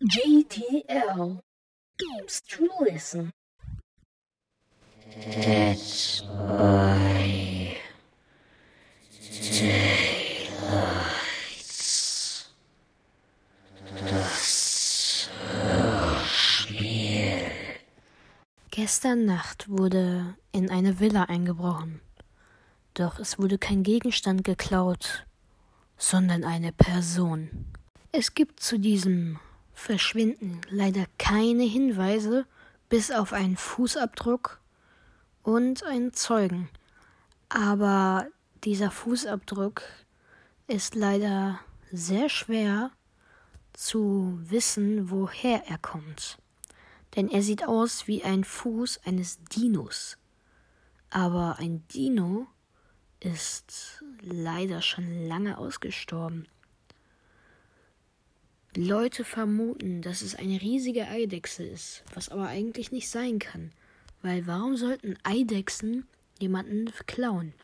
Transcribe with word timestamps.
GTL 0.00 1.40
Games 1.98 2.40
to 2.48 2.68
Listen. 2.80 3.32
That's 5.10 6.22
why 6.22 7.76
daylights. 9.58 10.54
Das 14.06 15.28
Hörspiel. 15.50 17.50
Gestern 18.70 19.24
Nacht 19.24 19.68
wurde 19.68 20.36
in 20.52 20.70
eine 20.70 21.00
Villa 21.00 21.24
eingebrochen. 21.24 22.00
Doch 22.94 23.18
es 23.18 23.40
wurde 23.40 23.58
kein 23.58 23.82
Gegenstand 23.82 24.44
geklaut, 24.44 25.26
sondern 25.96 26.44
eine 26.44 26.70
Person. 26.70 27.66
Es 28.12 28.34
gibt 28.34 28.60
zu 28.60 28.78
diesem 28.78 29.40
Verschwinden 29.78 30.60
leider 30.68 31.06
keine 31.18 31.62
Hinweise, 31.62 32.46
bis 32.88 33.12
auf 33.12 33.32
einen 33.32 33.56
Fußabdruck 33.56 34.60
und 35.44 35.84
einen 35.84 36.12
Zeugen. 36.12 36.68
Aber 37.48 38.26
dieser 38.64 38.90
Fußabdruck 38.90 39.82
ist 40.66 40.96
leider 40.96 41.60
sehr 41.92 42.28
schwer 42.28 42.90
zu 43.72 44.38
wissen, 44.42 45.10
woher 45.10 45.66
er 45.68 45.78
kommt. 45.78 46.38
Denn 47.14 47.30
er 47.30 47.42
sieht 47.42 47.66
aus 47.66 48.08
wie 48.08 48.24
ein 48.24 48.42
Fuß 48.42 49.04
eines 49.04 49.38
Dinos. 49.44 50.18
Aber 51.08 51.56
ein 51.60 51.86
Dino 51.94 52.48
ist 53.20 54.04
leider 54.20 54.82
schon 54.82 55.28
lange 55.28 55.56
ausgestorben. 55.56 56.48
Leute 58.78 59.24
vermuten, 59.24 60.02
dass 60.02 60.22
es 60.22 60.36
eine 60.36 60.60
riesige 60.60 61.08
Eidechse 61.08 61.64
ist, 61.64 62.04
was 62.14 62.28
aber 62.28 62.46
eigentlich 62.46 62.92
nicht 62.92 63.10
sein 63.10 63.40
kann, 63.40 63.72
weil 64.22 64.46
warum 64.46 64.76
sollten 64.76 65.18
Eidechsen 65.24 66.06
jemanden 66.38 66.92
klauen? 67.06 67.54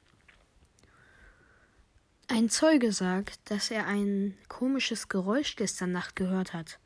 Ein 2.27 2.49
Zeuge 2.49 2.91
sagt, 2.91 3.39
dass 3.49 3.71
er 3.71 3.87
ein 3.87 4.37
komisches 4.49 5.09
Geräusch 5.09 5.55
gestern 5.55 5.93
Nacht 5.93 6.17
gehört 6.17 6.53
hat. 6.53 6.81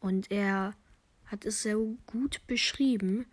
Und 0.00 0.32
er 0.32 0.74
hat 1.26 1.44
es 1.44 1.62
sehr 1.62 1.76
gut 2.06 2.40
beschrieben. 2.48 3.26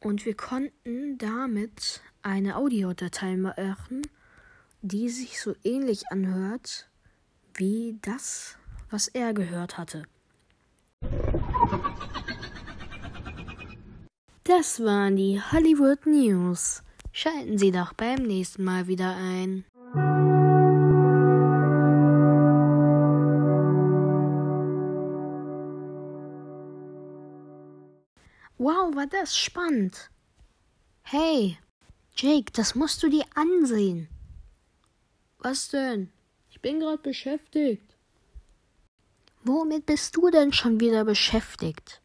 Und 0.00 0.26
wir 0.26 0.34
konnten 0.34 1.18
damit 1.18 2.00
eine 2.22 2.56
Audiodatei 2.56 3.36
machen, 3.36 4.02
die 4.82 5.08
sich 5.08 5.40
so 5.40 5.54
ähnlich 5.62 6.10
anhört 6.10 6.90
wie 7.54 7.96
das, 8.02 8.56
was 8.90 9.08
er 9.08 9.32
gehört 9.32 9.78
hatte. 9.78 10.04
Das 14.44 14.80
waren 14.84 15.16
die 15.16 15.40
Hollywood 15.40 16.06
News. 16.06 16.82
Schalten 17.12 17.58
Sie 17.58 17.70
doch 17.70 17.92
beim 17.92 18.22
nächsten 18.22 18.64
Mal 18.64 18.86
wieder 18.86 19.16
ein. 19.16 19.64
Wow, 28.58 28.94
war 28.94 29.06
das 29.06 29.38
spannend. 29.38 30.10
Hey, 31.02 31.56
Jake, 32.14 32.52
das 32.52 32.74
musst 32.74 33.02
du 33.02 33.08
dir 33.08 33.24
ansehen. 33.34 34.08
Was 35.38 35.68
denn? 35.70 36.12
Ich 36.50 36.60
bin 36.60 36.80
gerade 36.80 36.98
beschäftigt. 36.98 37.89
Womit 39.42 39.86
bist 39.86 40.16
du 40.16 40.30
denn 40.30 40.52
schon 40.52 40.80
wieder 40.80 41.04
beschäftigt? 41.04 42.00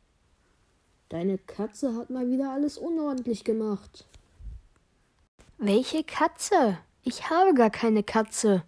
Deine 1.10 1.38
Katze 1.38 1.96
hat 1.96 2.10
mal 2.10 2.28
wieder 2.30 2.52
alles 2.52 2.78
unordentlich 2.78 3.44
gemacht. 3.44 4.06
Welche 5.58 6.04
Katze? 6.04 6.78
Ich 7.04 7.30
habe 7.30 7.54
gar 7.54 7.70
keine 7.70 8.04
Katze. 8.04 8.64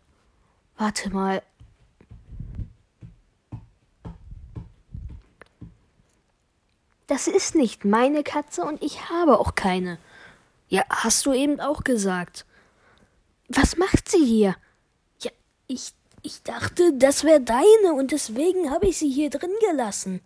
Warte 0.77 1.09
mal. 1.09 1.41
Das 7.07 7.27
ist 7.27 7.55
nicht 7.55 7.85
meine 7.85 8.21
Katze 8.21 8.63
und 8.63 8.83
ich 8.83 9.09
habe 9.09 9.39
auch 9.39 9.55
keine. 9.55 9.97
Ja, 10.67 10.83
hast 10.89 11.25
du 11.25 11.31
eben 11.31 11.61
auch 11.61 11.83
gesagt. 11.83 12.45
Was 13.47 13.77
macht 13.77 14.09
sie 14.09 14.25
hier? 14.25 14.55
Ja, 15.21 15.31
ich, 15.67 15.93
ich 16.21 16.43
dachte, 16.43 16.93
das 16.93 17.23
wäre 17.23 17.41
deine 17.41 17.93
und 17.93 18.11
deswegen 18.11 18.71
habe 18.71 18.87
ich 18.87 18.97
sie 18.97 19.09
hier 19.09 19.29
drin 19.29 19.53
gelassen. 19.69 20.21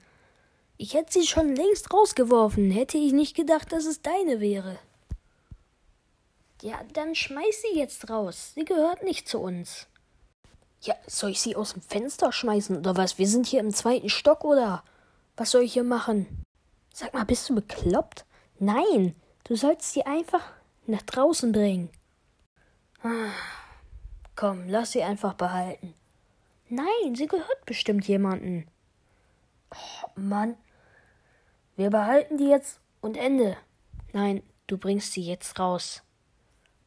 Ich 0.77 0.93
hätte 0.93 1.13
sie 1.13 1.27
schon 1.27 1.55
längst 1.55 1.93
rausgeworfen, 1.93 2.71
hätte 2.71 2.97
ich 2.97 3.13
nicht 3.13 3.35
gedacht, 3.35 3.71
dass 3.71 3.85
es 3.85 4.01
deine 4.01 4.39
wäre. 4.39 4.79
Ja, 6.61 6.79
dann 6.93 7.15
schmeiß 7.15 7.61
sie 7.61 7.77
jetzt 7.77 8.09
raus. 8.09 8.51
Sie 8.55 8.65
gehört 8.65 9.03
nicht 9.03 9.27
zu 9.27 9.39
uns. 9.39 9.87
Ja, 10.81 10.95
soll 11.05 11.31
ich 11.31 11.41
sie 11.41 11.55
aus 11.55 11.73
dem 11.73 11.81
Fenster 11.81 12.31
schmeißen 12.31 12.77
oder 12.77 12.97
was? 12.97 13.17
Wir 13.17 13.27
sind 13.27 13.45
hier 13.45 13.59
im 13.59 13.73
zweiten 13.73 14.09
Stock 14.09 14.43
oder? 14.43 14.83
Was 15.37 15.51
soll 15.51 15.63
ich 15.63 15.73
hier 15.73 15.83
machen? 15.83 16.43
Sag 16.93 17.13
mal, 17.13 17.25
bist 17.25 17.49
du 17.49 17.55
bekloppt? 17.55 18.25
Nein, 18.59 19.15
du 19.43 19.55
sollst 19.55 19.93
sie 19.93 20.03
einfach 20.03 20.41
nach 20.87 21.01
draußen 21.03 21.51
bringen. 21.51 21.89
Ah, 23.03 23.31
komm, 24.41 24.67
lass 24.67 24.93
sie 24.93 25.03
einfach 25.03 25.35
behalten. 25.35 25.93
Nein, 26.67 27.13
sie 27.13 27.27
gehört 27.27 27.63
bestimmt 27.67 28.07
jemanden. 28.07 28.65
Oh, 29.69 30.09
Mann. 30.15 30.57
Wir 31.75 31.91
behalten 31.91 32.39
die 32.39 32.47
jetzt 32.47 32.79
und 33.01 33.17
Ende. 33.17 33.55
Nein, 34.13 34.41
du 34.65 34.79
bringst 34.79 35.13
sie 35.13 35.21
jetzt 35.21 35.59
raus. 35.59 36.01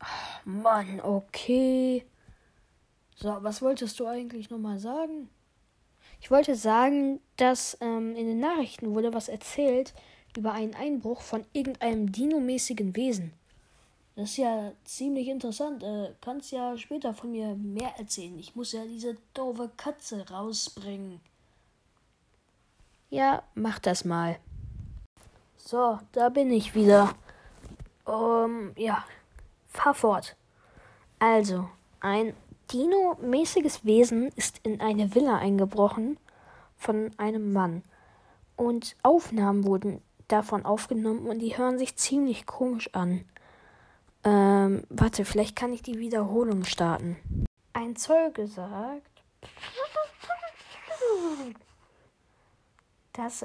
Oh, 0.03 0.49
Mann, 0.51 1.01
okay. 1.01 2.05
So, 3.15 3.37
was 3.43 3.63
wolltest 3.63 4.01
du 4.01 4.09
eigentlich 4.09 4.51
nochmal 4.51 4.81
sagen? 4.81 5.31
Ich 6.21 6.33
wollte 6.33 6.57
sagen, 6.57 7.21
dass 7.37 7.79
ähm, 7.81 8.17
in 8.17 8.27
den 8.27 8.41
Nachrichten 8.41 8.97
wurde 8.97 9.15
was 9.15 9.29
erzählt 9.29 9.95
über 10.37 10.51
einen 10.51 10.75
Einbruch 10.75 11.21
von 11.21 11.47
irgendeinem 11.53 12.11
dinomäßigen 12.11 12.97
Wesen. 12.97 13.33
Das 14.17 14.31
ist 14.31 14.37
ja 14.37 14.73
ziemlich 14.85 15.29
interessant. 15.29 15.83
Äh, 15.83 16.13
kannst 16.21 16.53
ja 16.53 16.77
später 16.77 17.15
von 17.15 17.33
mir 17.33 17.57
mehr 17.57 17.93
erzählen. 17.99 18.39
Ich 18.39 18.55
muss 18.55 18.73
ja 18.73 18.85
diese 18.85 19.17
doofe 19.35 19.71
Katze 19.77 20.29
rausbringen. 20.29 21.21
Ja, 23.11 23.43
mach 23.55 23.79
das 23.81 24.05
mal. 24.05 24.39
So, 25.57 25.99
da 26.13 26.29
bin 26.29 26.51
ich 26.51 26.75
wieder. 26.75 27.15
Um, 28.05 28.73
ja, 28.77 29.05
fahr 29.69 29.95
fort. 29.95 30.37
Also, 31.19 31.69
ein 32.01 32.35
Dino-mäßiges 32.73 33.85
Wesen 33.85 34.29
ist 34.37 34.61
in 34.63 34.81
eine 34.81 35.15
Villa 35.15 35.39
eingebrochen 35.39 36.19
von 36.77 37.11
einem 37.17 37.53
Mann. 37.53 37.83
Und 38.57 38.97
Aufnahmen 39.03 39.65
wurden 39.65 40.03
davon 40.29 40.65
aufgenommen 40.65 41.27
und 41.27 41.41
die 41.41 41.57
hören 41.57 41.79
sich 41.79 41.97
ziemlich 41.97 42.47
komisch 42.47 42.95
an. 42.95 43.25
Ähm, 44.25 44.85
warte, 44.89 45.25
vielleicht 45.25 45.55
kann 45.55 45.73
ich 45.73 45.83
die 45.83 45.99
Wiederholung 45.99 46.65
starten. 46.65 47.17
Ein 47.75 47.95
Zeuge 47.97 48.47
sagt, 48.47 49.23
dass. 53.13 53.45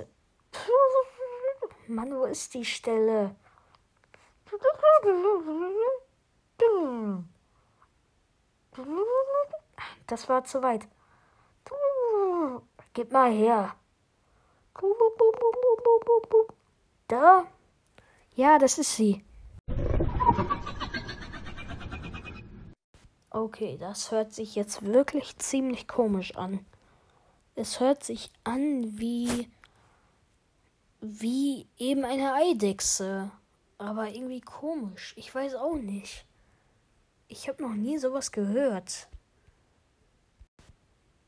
Mann, 1.88 2.12
wo 2.16 2.26
ist 2.26 2.54
die 2.54 2.64
Stelle? 2.66 3.36
Das 10.08 10.30
war 10.30 10.44
zu 10.44 10.62
weit. 10.64 10.88
Gib 12.94 13.12
mal 13.12 13.32
her. 13.32 13.76
Da? 17.08 17.46
Ja, 18.36 18.58
das 18.58 18.78
ist 18.78 18.96
sie. 18.96 19.24
Okay, 23.32 23.78
das 23.80 24.12
hört 24.12 24.34
sich 24.34 24.56
jetzt 24.56 24.84
wirklich 24.84 25.38
ziemlich 25.38 25.88
komisch 25.88 26.36
an. 26.36 26.66
Es 27.56 27.80
hört 27.80 28.04
sich 28.04 28.32
an 28.44 28.98
wie 28.98 29.50
wie 31.02 31.68
eben 31.78 32.04
eine 32.04 32.34
Eidechse, 32.34 33.32
aber 33.78 34.10
irgendwie 34.10 34.42
komisch. 34.42 35.14
Ich 35.16 35.34
weiß 35.34 35.56
auch 35.56 35.76
nicht. 35.76 36.26
Ich 37.28 37.48
habe 37.48 37.62
noch 37.62 37.74
nie 37.74 37.98
sowas 37.98 38.32
gehört. 38.32 39.08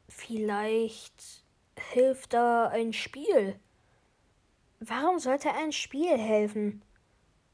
Vielleicht 0.10 1.44
hilft 1.94 2.34
da 2.34 2.68
ein 2.68 2.94
Spiel. 2.94 3.60
Warum 4.80 5.20
sollte 5.20 5.52
ein 5.54 5.72
Spiel 5.72 6.18
helfen? 6.18 6.82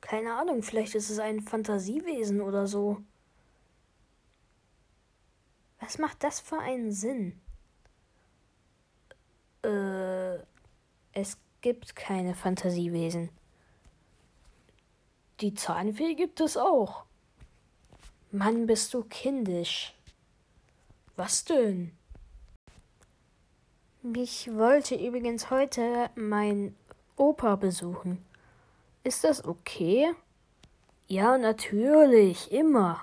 Keine 0.01 0.33
Ahnung, 0.35 0.63
vielleicht 0.63 0.95
ist 0.95 1.09
es 1.09 1.19
ein 1.19 1.41
Fantasiewesen 1.41 2.41
oder 2.41 2.67
so. 2.67 3.01
Was 5.79 5.97
macht 5.97 6.23
das 6.23 6.39
für 6.39 6.59
einen 6.59 6.91
Sinn? 6.91 7.39
Äh. 9.63 10.17
Es 11.19 11.39
gibt 11.61 11.95
keine 11.95 12.35
Fantasiewesen. 12.35 13.31
Die 15.39 15.55
Zahnfee 15.55 16.13
gibt 16.13 16.39
es 16.41 16.55
auch. 16.57 17.05
Mann, 18.31 18.67
bist 18.67 18.93
du 18.93 19.03
kindisch. 19.03 19.95
Was 21.15 21.43
denn? 21.43 21.91
Ich 24.15 24.53
wollte 24.53 24.93
übrigens 24.93 25.49
heute 25.49 26.11
mein 26.13 26.75
Opa 27.15 27.55
besuchen. 27.55 28.23
Ist 29.03 29.23
das 29.23 29.43
okay? 29.43 30.13
Ja, 31.07 31.39
natürlich, 31.39 32.51
immer. 32.51 33.01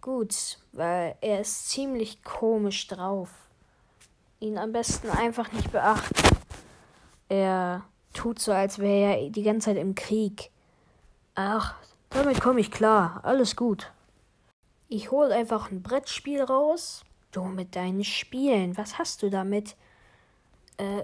Gut, 0.00 0.58
weil 0.72 1.16
er 1.20 1.40
ist 1.40 1.70
ziemlich 1.70 2.22
komisch 2.22 2.86
drauf. 2.86 3.30
Ihn 4.40 4.56
am 4.56 4.72
besten 4.72 5.10
einfach 5.10 5.50
nicht 5.52 5.72
beachten. 5.72 6.36
Er 7.28 7.84
tut 8.14 8.38
so, 8.38 8.52
als 8.52 8.78
wäre 8.78 9.18
er 9.18 9.30
die 9.30 9.42
ganze 9.42 9.66
Zeit 9.66 9.76
im 9.76 9.94
Krieg. 9.94 10.50
Ach, 11.34 11.74
damit 12.10 12.40
komme 12.40 12.60
ich 12.60 12.70
klar. 12.70 13.20
Alles 13.24 13.56
gut. 13.56 13.92
Ich 14.88 15.10
hol 15.10 15.32
einfach 15.32 15.70
ein 15.70 15.82
Brettspiel 15.82 16.42
raus. 16.42 17.04
Du 17.32 17.44
mit 17.44 17.76
deinen 17.76 18.04
Spielen, 18.04 18.76
was 18.78 18.98
hast 18.98 19.22
du 19.22 19.30
damit? 19.30 19.76
Äh, 20.78 21.02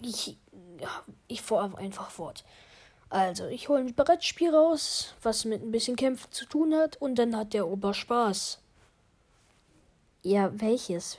ich, 0.00 0.38
ich 1.28 1.42
fahre 1.42 1.76
einfach 1.76 2.10
fort. 2.10 2.44
Also, 3.12 3.46
ich 3.48 3.68
hole 3.68 3.80
ein 3.80 3.94
Brettspiel 3.94 4.54
raus, 4.54 5.12
was 5.20 5.44
mit 5.44 5.62
ein 5.62 5.70
bisschen 5.70 5.96
Kämpfen 5.96 6.32
zu 6.32 6.46
tun 6.46 6.74
hat, 6.74 6.96
und 6.96 7.16
dann 7.16 7.36
hat 7.36 7.52
der 7.52 7.68
Opa 7.68 7.92
Spaß. 7.92 8.58
Ja, 10.22 10.50
welches? 10.58 11.18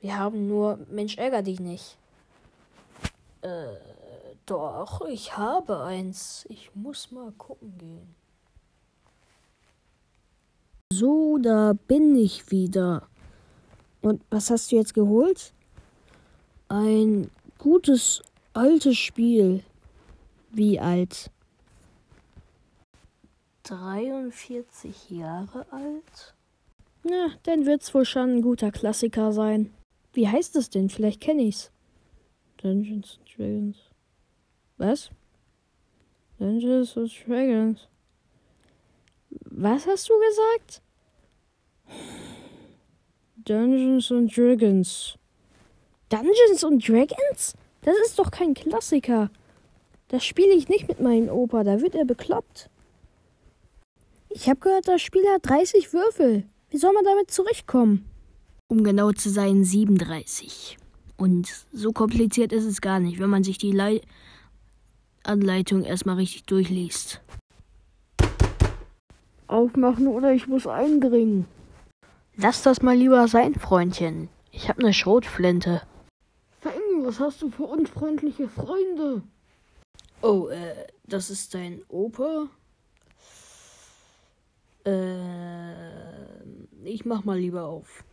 Wir 0.00 0.18
haben 0.18 0.48
nur 0.48 0.78
Mensch 0.88 1.18
ärger 1.18 1.42
dich 1.42 1.60
nicht. 1.60 1.98
Äh, 3.42 3.76
doch, 4.46 5.02
ich 5.06 5.36
habe 5.36 5.84
eins. 5.84 6.46
Ich 6.48 6.74
muss 6.74 7.10
mal 7.10 7.30
gucken 7.32 7.76
gehen. 7.76 8.14
So, 10.94 11.36
da 11.36 11.74
bin 11.74 12.16
ich 12.16 12.50
wieder. 12.50 13.06
Und 14.00 14.22
was 14.30 14.48
hast 14.48 14.72
du 14.72 14.76
jetzt 14.76 14.94
geholt? 14.94 15.52
Ein 16.68 17.30
gutes 17.58 18.22
altes 18.54 18.96
Spiel. 18.96 19.62
Wie 20.50 20.80
alt? 20.80 21.30
43 23.64 25.10
Jahre 25.10 25.66
alt? 25.70 26.34
Na, 27.02 27.28
dann 27.44 27.64
wird's 27.64 27.94
wohl 27.94 28.04
schon 28.04 28.36
ein 28.36 28.42
guter 28.42 28.70
Klassiker 28.70 29.32
sein. 29.32 29.72
Wie 30.12 30.28
heißt 30.28 30.54
es 30.56 30.70
denn? 30.70 30.90
Vielleicht 30.90 31.20
kenne 31.20 31.42
ich's. 31.42 31.70
Dungeons 32.58 33.18
and 33.18 33.36
Dragons. 33.36 33.76
Was? 34.76 35.10
Dungeons 36.38 36.96
and 36.96 37.12
Dragons. 37.26 37.88
Was 39.46 39.86
hast 39.86 40.08
du 40.08 40.14
gesagt? 40.28 40.82
Dungeons 43.44 44.12
and 44.12 44.34
Dragons. 44.34 45.18
Dungeons 46.10 46.64
and 46.64 46.86
Dragons? 46.86 47.54
Das 47.80 47.96
ist 48.04 48.18
doch 48.18 48.30
kein 48.30 48.54
Klassiker. 48.54 49.30
Das 50.08 50.24
spiele 50.24 50.52
ich 50.52 50.68
nicht 50.68 50.86
mit 50.86 51.00
meinem 51.00 51.28
Opa, 51.28 51.64
da 51.64 51.80
wird 51.80 51.94
er 51.94 52.04
bekloppt. 52.04 52.68
Ich 54.36 54.48
habe 54.48 54.58
gehört, 54.58 54.88
das 54.88 55.00
Spiel 55.00 55.22
hat 55.32 55.48
30 55.48 55.92
Würfel. 55.92 56.42
Wie 56.68 56.76
soll 56.76 56.92
man 56.92 57.04
damit 57.04 57.30
zurechtkommen? 57.30 58.04
Um 58.66 58.82
genau 58.82 59.12
zu 59.12 59.30
sein, 59.30 59.62
37. 59.62 60.76
Und 61.16 61.66
so 61.72 61.92
kompliziert 61.92 62.52
ist 62.52 62.64
es 62.64 62.80
gar 62.80 62.98
nicht, 62.98 63.20
wenn 63.20 63.30
man 63.30 63.44
sich 63.44 63.58
die 63.58 63.70
Le 63.70 64.00
Anleitung 65.22 65.84
erstmal 65.84 66.16
richtig 66.16 66.46
durchliest. 66.46 67.20
Aufmachen 69.46 70.08
oder 70.08 70.32
ich 70.32 70.48
muss 70.48 70.66
eindringen. 70.66 71.46
Lass 72.36 72.62
das 72.62 72.82
mal 72.82 72.96
lieber 72.96 73.28
sein, 73.28 73.54
Freundchen. 73.54 74.28
Ich 74.50 74.68
habe 74.68 74.80
eine 74.80 74.92
Schrotflinte. 74.92 75.82
Feng, 76.60 77.04
was 77.04 77.20
hast 77.20 77.40
du 77.40 77.50
für 77.50 77.66
unfreundliche 77.66 78.48
Freunde? 78.48 79.22
Oh, 80.22 80.48
äh, 80.48 80.74
das 81.04 81.30
ist 81.30 81.54
dein 81.54 81.82
Opa? 81.88 82.48
Äh, 84.84 86.42
ich 86.84 87.04
mach 87.04 87.24
mal 87.24 87.38
lieber 87.38 87.64
auf. 87.64 88.04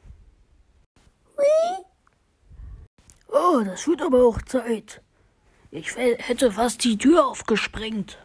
Oh, 3.27 3.61
das 3.63 3.87
wird 3.87 4.01
aber 4.01 4.25
auch 4.25 4.41
Zeit. 4.41 5.01
Ich 5.71 5.95
hätte 5.95 6.51
fast 6.51 6.83
die 6.83 6.97
Tür 6.97 7.25
aufgesprengt. 7.27 8.17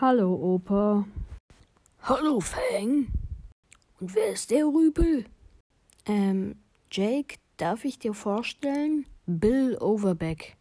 Hallo, 0.00 0.34
Opa. 0.34 1.06
Hallo, 2.02 2.40
Fang. 2.40 3.06
Und 4.00 4.14
wer 4.14 4.32
ist 4.32 4.50
der 4.50 4.66
Rüpel? 4.66 5.24
Ähm, 6.06 6.56
Jake, 6.90 7.36
darf 7.56 7.84
ich 7.84 8.00
dir 8.00 8.14
vorstellen? 8.14 9.06
Bill 9.26 9.76
Overbeck. 9.78 10.56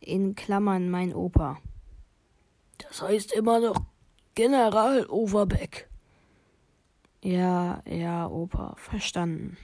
In 0.00 0.34
Klammern 0.34 0.90
mein 0.90 1.14
Opa. 1.14 1.58
Das 2.78 3.02
heißt 3.02 3.32
immer 3.32 3.60
noch 3.60 3.80
General 4.34 5.06
Overbeck. 5.06 5.88
Ja, 7.24 7.82
ja, 7.86 8.26
Opa, 8.26 8.74
verstanden. 8.76 9.56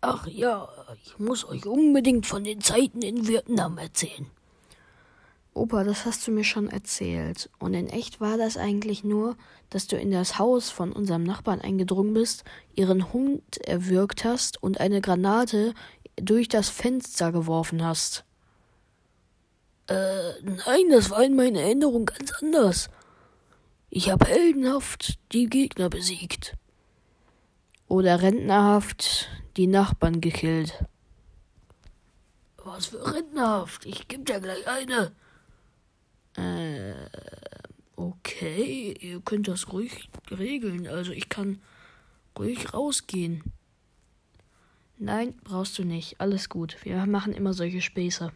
Ach 0.00 0.26
ja, 0.26 0.68
ich 1.04 1.16
muss 1.20 1.48
euch 1.48 1.64
unbedingt 1.66 2.26
von 2.26 2.42
den 2.42 2.60
Zeiten 2.60 3.00
in 3.00 3.28
Vietnam 3.28 3.78
erzählen. 3.78 4.26
Opa, 5.54 5.84
das 5.84 6.04
hast 6.04 6.26
du 6.26 6.32
mir 6.32 6.42
schon 6.42 6.68
erzählt. 6.68 7.48
Und 7.60 7.74
in 7.74 7.88
echt 7.88 8.20
war 8.20 8.36
das 8.36 8.56
eigentlich 8.56 9.04
nur, 9.04 9.36
dass 9.70 9.86
du 9.86 9.96
in 9.96 10.10
das 10.10 10.40
Haus 10.40 10.68
von 10.68 10.90
unserem 10.90 11.22
Nachbarn 11.22 11.60
eingedrungen 11.60 12.12
bist, 12.12 12.42
ihren 12.74 13.12
Hund 13.12 13.58
erwürgt 13.58 14.24
hast 14.24 14.60
und 14.60 14.80
eine 14.80 15.00
Granate 15.00 15.74
durch 16.16 16.48
das 16.48 16.68
Fenster 16.70 17.30
geworfen 17.30 17.84
hast. 17.84 18.24
Äh, 19.86 20.42
nein, 20.42 20.90
das 20.90 21.10
war 21.10 21.22
in 21.22 21.36
meiner 21.36 21.60
Erinnerung 21.60 22.04
ganz 22.04 22.32
anders. 22.42 22.90
Ich 23.90 24.10
habe 24.10 24.26
heldenhaft 24.26 25.18
die 25.32 25.46
Gegner 25.46 25.88
besiegt. 25.88 26.56
Oder 27.88 28.20
rentnerhaft 28.20 29.28
die 29.56 29.66
Nachbarn 29.66 30.20
gekillt. 30.20 30.84
Was 32.62 32.86
für 32.86 33.14
rentnerhaft? 33.14 33.86
Ich 33.86 34.08
geb 34.08 34.26
dir 34.26 34.40
gleich 34.40 34.66
eine. 34.66 35.12
Äh, 36.36 36.94
okay, 37.96 38.94
ihr 39.00 39.20
könnt 39.20 39.48
das 39.48 39.72
ruhig 39.72 40.10
regeln. 40.30 40.86
Also 40.86 41.12
ich 41.12 41.30
kann 41.30 41.62
ruhig 42.38 42.74
rausgehen. 42.74 43.42
Nein, 44.98 45.34
brauchst 45.44 45.78
du 45.78 45.84
nicht. 45.84 46.20
Alles 46.20 46.50
gut. 46.50 46.76
Wir 46.82 47.06
machen 47.06 47.32
immer 47.32 47.54
solche 47.54 47.80
Späße. 47.80 48.32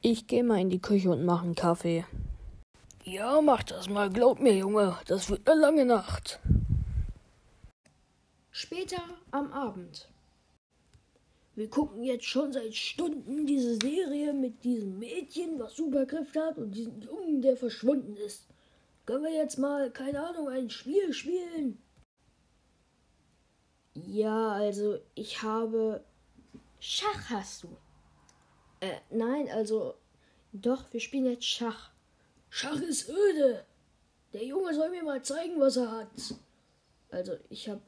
Ich 0.00 0.26
gehe 0.26 0.42
mal 0.42 0.60
in 0.60 0.70
die 0.70 0.80
Küche 0.80 1.10
und 1.10 1.24
mache 1.24 1.44
einen 1.44 1.54
Kaffee. 1.54 2.04
Ja, 3.04 3.40
mach 3.40 3.64
das 3.64 3.88
mal. 3.88 4.10
Glaub 4.10 4.38
mir, 4.38 4.54
Junge, 4.56 4.96
das 5.06 5.28
wird 5.28 5.48
eine 5.48 5.60
lange 5.60 5.84
Nacht. 5.84 6.38
Später 8.52 9.02
am 9.32 9.52
Abend. 9.52 10.08
Wir 11.56 11.68
gucken 11.68 12.04
jetzt 12.04 12.24
schon 12.24 12.52
seit 12.52 12.74
Stunden 12.74 13.44
diese 13.44 13.74
Serie 13.74 14.32
mit 14.32 14.62
diesem 14.62 14.98
Mädchen, 14.98 15.58
was 15.58 15.74
Superkräfte 15.74 16.40
hat, 16.40 16.58
und 16.58 16.70
diesem 16.70 17.02
Jungen, 17.02 17.42
der 17.42 17.56
verschwunden 17.56 18.16
ist. 18.16 18.46
Können 19.04 19.24
wir 19.24 19.34
jetzt 19.34 19.58
mal, 19.58 19.90
keine 19.90 20.24
Ahnung, 20.24 20.48
ein 20.48 20.70
Spiel 20.70 21.12
spielen? 21.12 21.82
Ja, 23.94 24.52
also 24.52 24.98
ich 25.14 25.42
habe. 25.42 26.04
Schach 26.78 27.30
hast 27.30 27.64
du. 27.64 27.68
Äh, 28.80 29.00
nein, 29.10 29.48
also. 29.50 29.94
Doch, 30.52 30.84
wir 30.92 31.00
spielen 31.00 31.26
jetzt 31.26 31.44
Schach. 31.44 31.91
Schach 32.54 32.82
ist 32.82 33.08
öde. 33.08 33.64
Der 34.34 34.44
Junge 34.44 34.74
soll 34.74 34.90
mir 34.90 35.02
mal 35.02 35.24
zeigen, 35.24 35.58
was 35.58 35.78
er 35.78 35.90
hat. 35.90 36.34
Also, 37.10 37.38
ich 37.48 37.66
habe 37.66 37.80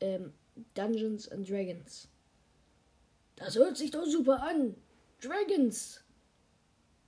ähm, 0.00 0.34
Dungeons 0.74 1.30
and 1.30 1.48
Dragons. 1.48 2.08
Das 3.36 3.56
hört 3.56 3.78
sich 3.78 3.90
doch 3.90 4.04
super 4.04 4.42
an. 4.42 4.76
Dragons. 5.22 6.04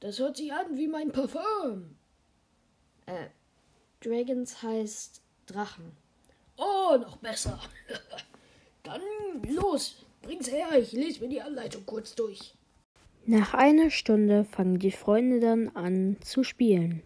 Das 0.00 0.18
hört 0.18 0.38
sich 0.38 0.50
an 0.50 0.78
wie 0.78 0.88
mein 0.88 1.12
Parfum. 1.12 1.94
Äh, 3.04 3.26
Dragons 4.00 4.62
heißt 4.62 5.20
Drachen. 5.44 5.92
Oh, 6.56 6.96
noch 6.98 7.18
besser. 7.18 7.60
Dann 8.82 9.02
los, 9.42 9.96
bring's 10.22 10.50
her. 10.50 10.78
Ich 10.78 10.92
lese 10.92 11.20
mir 11.20 11.28
die 11.28 11.42
Anleitung 11.42 11.84
kurz 11.84 12.14
durch. 12.14 12.54
Nach 13.26 13.54
einer 13.54 13.90
Stunde 13.90 14.44
fangen 14.44 14.78
die 14.78 14.90
Freunde 14.90 15.40
dann 15.40 15.70
an 15.74 16.18
zu 16.22 16.44
spielen. 16.44 17.02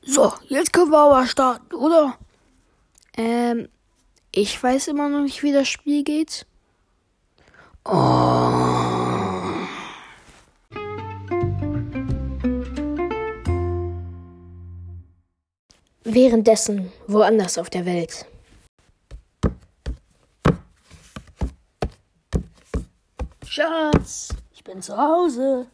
So, 0.00 0.32
jetzt 0.48 0.72
können 0.72 0.92
wir 0.92 0.98
aber 0.98 1.26
starten, 1.26 1.74
oder? 1.74 2.16
Ähm, 3.16 3.68
ich 4.30 4.62
weiß 4.62 4.88
immer 4.88 5.08
noch 5.08 5.22
nicht, 5.22 5.42
wie 5.42 5.52
das 5.52 5.68
Spiel 5.68 6.04
geht. 6.04 6.46
Oh. 7.84 7.90
Währenddessen, 16.04 16.92
woanders 17.08 17.58
auf 17.58 17.70
der 17.70 17.86
Welt. 17.86 18.24
Schatz, 23.44 24.28
bin 24.70 24.82
zu 24.82 24.96
Hause. 24.96 25.66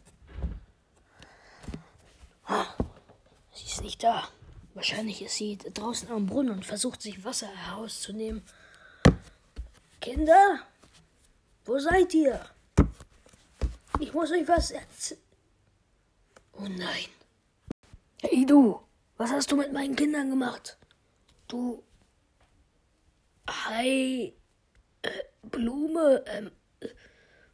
Ah, 2.45 2.65
sie 3.53 3.65
ist 3.65 3.83
nicht 3.83 4.01
da. 4.01 4.27
Wahrscheinlich 4.73 5.21
ist 5.21 5.35
sie 5.35 5.55
draußen 5.57 6.09
am 6.09 6.25
Brunnen 6.25 6.51
und 6.51 6.65
versucht 6.65 7.03
sich 7.03 7.23
Wasser 7.23 7.47
herauszunehmen. 7.47 8.41
Kinder, 10.01 10.61
wo 11.65 11.77
seid 11.77 12.11
ihr? 12.15 12.43
Ich 13.99 14.13
muss 14.13 14.31
euch 14.31 14.47
was 14.47 14.71
erzählen. 14.71 15.21
Oh 16.53 16.67
nein. 16.67 17.09
Hey 18.21 18.47
du, 18.47 18.81
was 19.17 19.29
hast 19.29 19.51
du 19.51 19.57
mit 19.57 19.71
meinen 19.73 19.95
Kindern 19.95 20.31
gemacht? 20.31 20.75
Du. 21.47 21.83
Hi. 23.47 24.33
Äh, 25.03 25.09
Blume. 25.43 26.23
Ähm, 26.25 26.51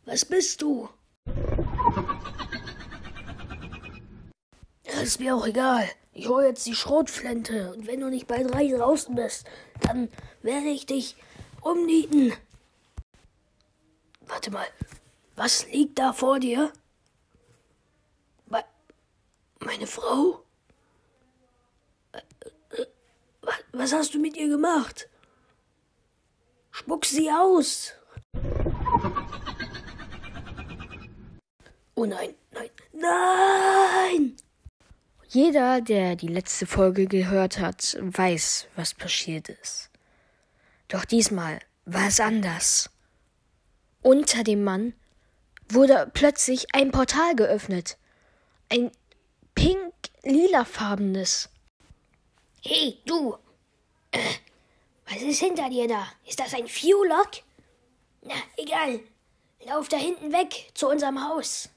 was 0.06 0.24
bist 0.24 0.62
du? 0.62 0.88
Ist 5.04 5.20
mir 5.20 5.36
auch 5.36 5.46
egal. 5.46 5.88
Ich 6.14 6.28
hole 6.28 6.48
jetzt 6.48 6.66
die 6.66 6.76
Schrotflinte 6.76 7.74
und 7.74 7.88
wenn 7.88 8.00
du 8.00 8.10
nicht 8.10 8.28
bald 8.28 8.54
reich 8.54 8.72
draußen 8.72 9.16
bist, 9.16 9.46
dann 9.82 10.10
werde 10.42 10.68
ich 10.68 10.86
dich 10.86 11.16
umnieten. 11.62 12.34
Warte 14.22 14.52
mal, 14.52 14.66
was 15.36 15.68
liegt 15.68 16.00
da 16.00 16.14
vor 16.14 16.40
dir? 16.40 16.72
Meine 19.66 19.88
Frau? 19.88 20.44
Was 23.72 23.94
hast 23.94 24.14
du 24.14 24.20
mit 24.20 24.36
ihr 24.36 24.50
gemacht? 24.50 25.08
Spuck 26.72 27.06
sie 27.06 27.32
aus. 27.32 27.94
Oh 31.96 32.06
nein, 32.06 32.36
nein, 32.52 32.70
nein! 32.92 34.36
Jeder, 35.34 35.82
der 35.82 36.16
die 36.16 36.28
letzte 36.28 36.68
Folge 36.68 37.08
gehört 37.08 37.58
hat, 37.58 37.98
weiß, 38.00 38.68
was 38.76 38.94
passiert 38.94 39.50
ist. 39.50 39.90
Doch 40.90 41.06
diesmal 41.06 41.58
war 41.86 42.10
es 42.10 42.20
anders. 42.20 42.92
Unter 44.04 44.44
dem 44.44 44.64
Mann 44.64 44.94
wurde 45.70 46.12
plötzlich 46.14 46.76
ein 46.76 46.92
Portal 46.92 47.36
geöffnet. 47.36 47.98
Ein 48.70 48.92
pink-lilafarbenes. 49.56 51.50
Hey, 52.62 53.00
du! 53.08 53.36
Äh, 54.12 54.20
was 55.08 55.24
ist 55.24 55.40
hinter 55.40 55.68
dir 55.68 55.88
da? 55.88 56.06
Ist 56.28 56.40
das 56.40 56.54
ein 56.54 56.68
Fiolok? 56.68 57.32
Na, 58.22 58.36
egal. 58.56 59.00
Lauf 59.66 59.90
da 59.90 59.98
hinten 59.98 60.32
weg 60.32 60.70
zu 60.76 60.88
unserem 60.88 61.28
Haus. 61.28 61.70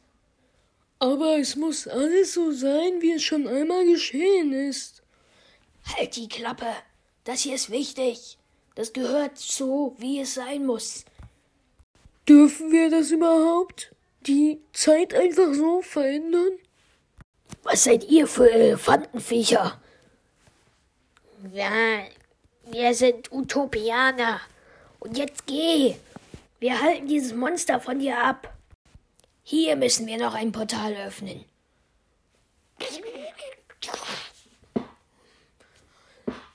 Aber 0.99 1.39
es 1.39 1.57
muss 1.57 1.87
alles 1.87 2.35
so 2.35 2.53
sein, 2.53 3.01
wie 3.01 3.13
es 3.13 3.23
schon 3.23 3.47
einmal 3.47 3.85
geschehen 3.85 4.53
ist. 4.53 5.03
Halt 5.97 6.17
die 6.17 6.29
Klappe. 6.29 6.73
Das 7.25 7.41
hier 7.41 7.55
ist 7.55 7.71
wichtig. 7.71 8.39
Das 8.75 8.93
gehört 8.93 9.39
so, 9.39 9.95
wie 9.99 10.21
es 10.21 10.35
sein 10.35 10.65
muss. 10.65 11.05
Dürfen 12.29 12.73
wir 12.73 12.91
das 12.91 13.11
überhaupt? 13.11 13.95
Die 14.23 14.61
Zeit 14.73 15.15
einfach 15.15 15.55
so 15.55 15.83
verändern? 15.83 16.59
Was 17.63 17.85
seid 17.85 18.05
ihr 18.05 18.27
für 18.27 18.51
Elefantenviecher? 18.51 19.81
Ja, 21.53 22.05
wir 22.71 22.95
sind 22.95 23.31
Utopianer. 23.31 24.41
Und 24.99 25.19
jetzt 25.19 25.47
geh. 25.47 25.97
Wir 26.59 26.81
halten 26.81 27.07
dieses 27.07 27.35
Monster 27.35 27.81
von 27.81 27.99
dir 27.99 28.19
ab. 28.19 28.56
Hier 29.49 29.77
müssen 29.77 30.09
wir 30.09 30.19
noch 30.19 30.35
ein 30.35 30.51
Portal 30.51 30.93
öffnen. 31.07 31.45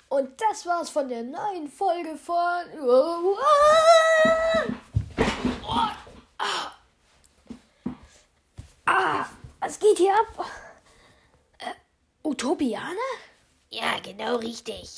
Und 0.09 0.41
das 0.41 0.65
war's 0.65 0.89
von 0.89 1.07
der 1.07 1.23
neuen 1.23 1.69
Folge 1.69 2.17
von. 2.17 2.65
Ah, 8.85 9.25
was 9.61 9.79
geht 9.79 9.97
hier 9.97 10.13
ab? 10.13 10.45
Äh, 11.59 12.27
Utopianer? 12.27 12.97
Ja, 13.69 13.99
genau 14.03 14.35
richtig. 14.35 14.97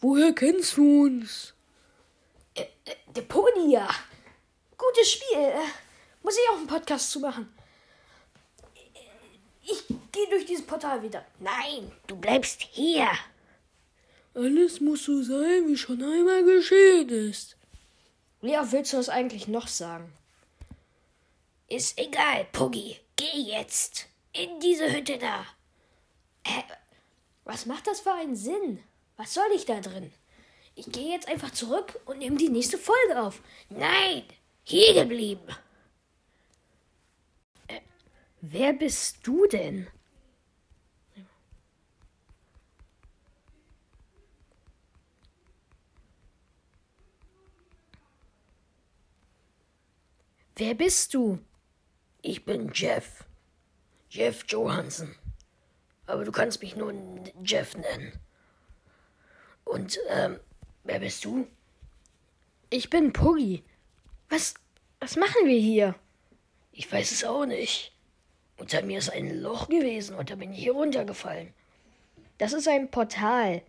Woher 0.00 0.34
kennst 0.34 0.76
du 0.76 1.04
uns? 1.04 1.54
Äh, 2.54 2.66
äh, 2.84 2.96
Deponia. 3.16 3.88
Gutes 4.76 5.12
Spiel. 5.12 5.54
Muss 6.22 6.36
ich 6.36 6.50
auch 6.50 6.58
einen 6.58 6.66
Podcast 6.66 7.10
zu 7.10 7.20
machen. 7.20 7.52
Ich 9.64 9.84
gehe 10.10 10.28
durch 10.30 10.46
dieses 10.46 10.66
Portal 10.66 11.02
wieder. 11.02 11.24
Nein, 11.38 11.92
du 12.06 12.16
bleibst 12.16 12.62
hier. 12.62 13.08
Alles 14.34 14.80
muss 14.80 15.04
so 15.04 15.22
sein, 15.22 15.68
wie 15.68 15.76
schon 15.76 16.02
einmal 16.02 16.44
geschehen 16.44 17.08
ist. 17.08 17.56
Oft 18.40 18.72
willst 18.72 18.92
du 18.92 18.96
das 18.96 19.08
eigentlich 19.08 19.46
noch 19.46 19.68
sagen? 19.68 20.12
Ist 21.68 21.98
egal, 21.98 22.46
Puggy. 22.52 22.98
Geh 23.16 23.40
jetzt 23.40 24.06
in 24.32 24.60
diese 24.60 24.92
Hütte 24.92 25.18
da. 25.18 25.46
Äh, 26.44 26.62
was 27.44 27.66
macht 27.66 27.86
das 27.86 28.00
für 28.00 28.12
einen 28.12 28.36
Sinn? 28.36 28.82
Was 29.16 29.34
soll 29.34 29.48
ich 29.54 29.64
da 29.64 29.80
drin? 29.80 30.12
Ich 30.74 30.90
gehe 30.90 31.12
jetzt 31.12 31.28
einfach 31.28 31.50
zurück 31.52 32.00
und 32.06 32.18
nehme 32.18 32.36
die 32.36 32.48
nächste 32.48 32.78
Folge 32.78 33.22
auf. 33.22 33.42
Nein, 33.68 34.24
hier 34.64 34.94
geblieben. 34.94 35.46
Wer 38.44 38.72
bist 38.72 39.24
du 39.24 39.46
denn? 39.46 39.86
Wer 50.56 50.74
bist 50.74 51.14
du? 51.14 51.38
Ich 52.20 52.44
bin 52.44 52.72
Jeff. 52.74 53.24
Jeff 54.10 54.44
Johansen. 54.48 55.14
Aber 56.06 56.24
du 56.24 56.32
kannst 56.32 56.60
mich 56.62 56.74
nur 56.74 56.92
Jeff 57.44 57.76
nennen. 57.76 58.18
Und, 59.64 60.00
ähm, 60.08 60.40
wer 60.82 60.98
bist 60.98 61.24
du? 61.24 61.46
Ich 62.70 62.90
bin 62.90 63.12
Puggy. 63.12 63.62
Was, 64.28 64.54
was 64.98 65.14
machen 65.14 65.46
wir 65.46 65.60
hier? 65.60 65.94
Ich 66.72 66.90
weiß 66.90 67.12
es 67.12 67.22
auch 67.22 67.46
nicht. 67.46 67.92
Unter 68.62 68.80
mir 68.82 68.98
ist 68.98 69.10
ein 69.10 69.40
Loch 69.40 69.68
gewesen 69.68 70.14
und 70.14 70.30
da 70.30 70.36
bin 70.36 70.52
ich 70.52 70.60
hier 70.60 70.70
runtergefallen. 70.70 71.52
Das 72.38 72.52
ist 72.52 72.68
ein 72.68 72.92
Portal 72.92 73.62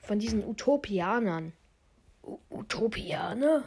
von 0.00 0.20
diesen 0.20 0.46
Utopianern. 0.46 1.52
U 2.22 2.38
Utopianer? 2.48 3.64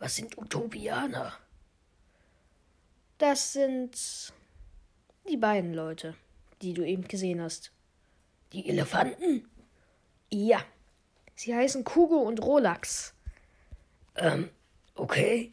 Was 0.00 0.16
sind 0.16 0.36
Utopianer? 0.36 1.32
Das 3.18 3.52
sind 3.52 4.32
die 5.28 5.36
beiden 5.36 5.74
Leute, 5.74 6.16
die 6.60 6.74
du 6.74 6.82
eben 6.84 7.06
gesehen 7.06 7.40
hast. 7.40 7.70
Die 8.52 8.68
Elefanten? 8.68 9.48
Ja. 10.32 10.60
Sie 11.36 11.54
heißen 11.54 11.84
Kugo 11.84 12.16
und 12.16 12.42
Rolax. 12.42 13.14
Ähm, 14.16 14.50
okay. 14.96 15.52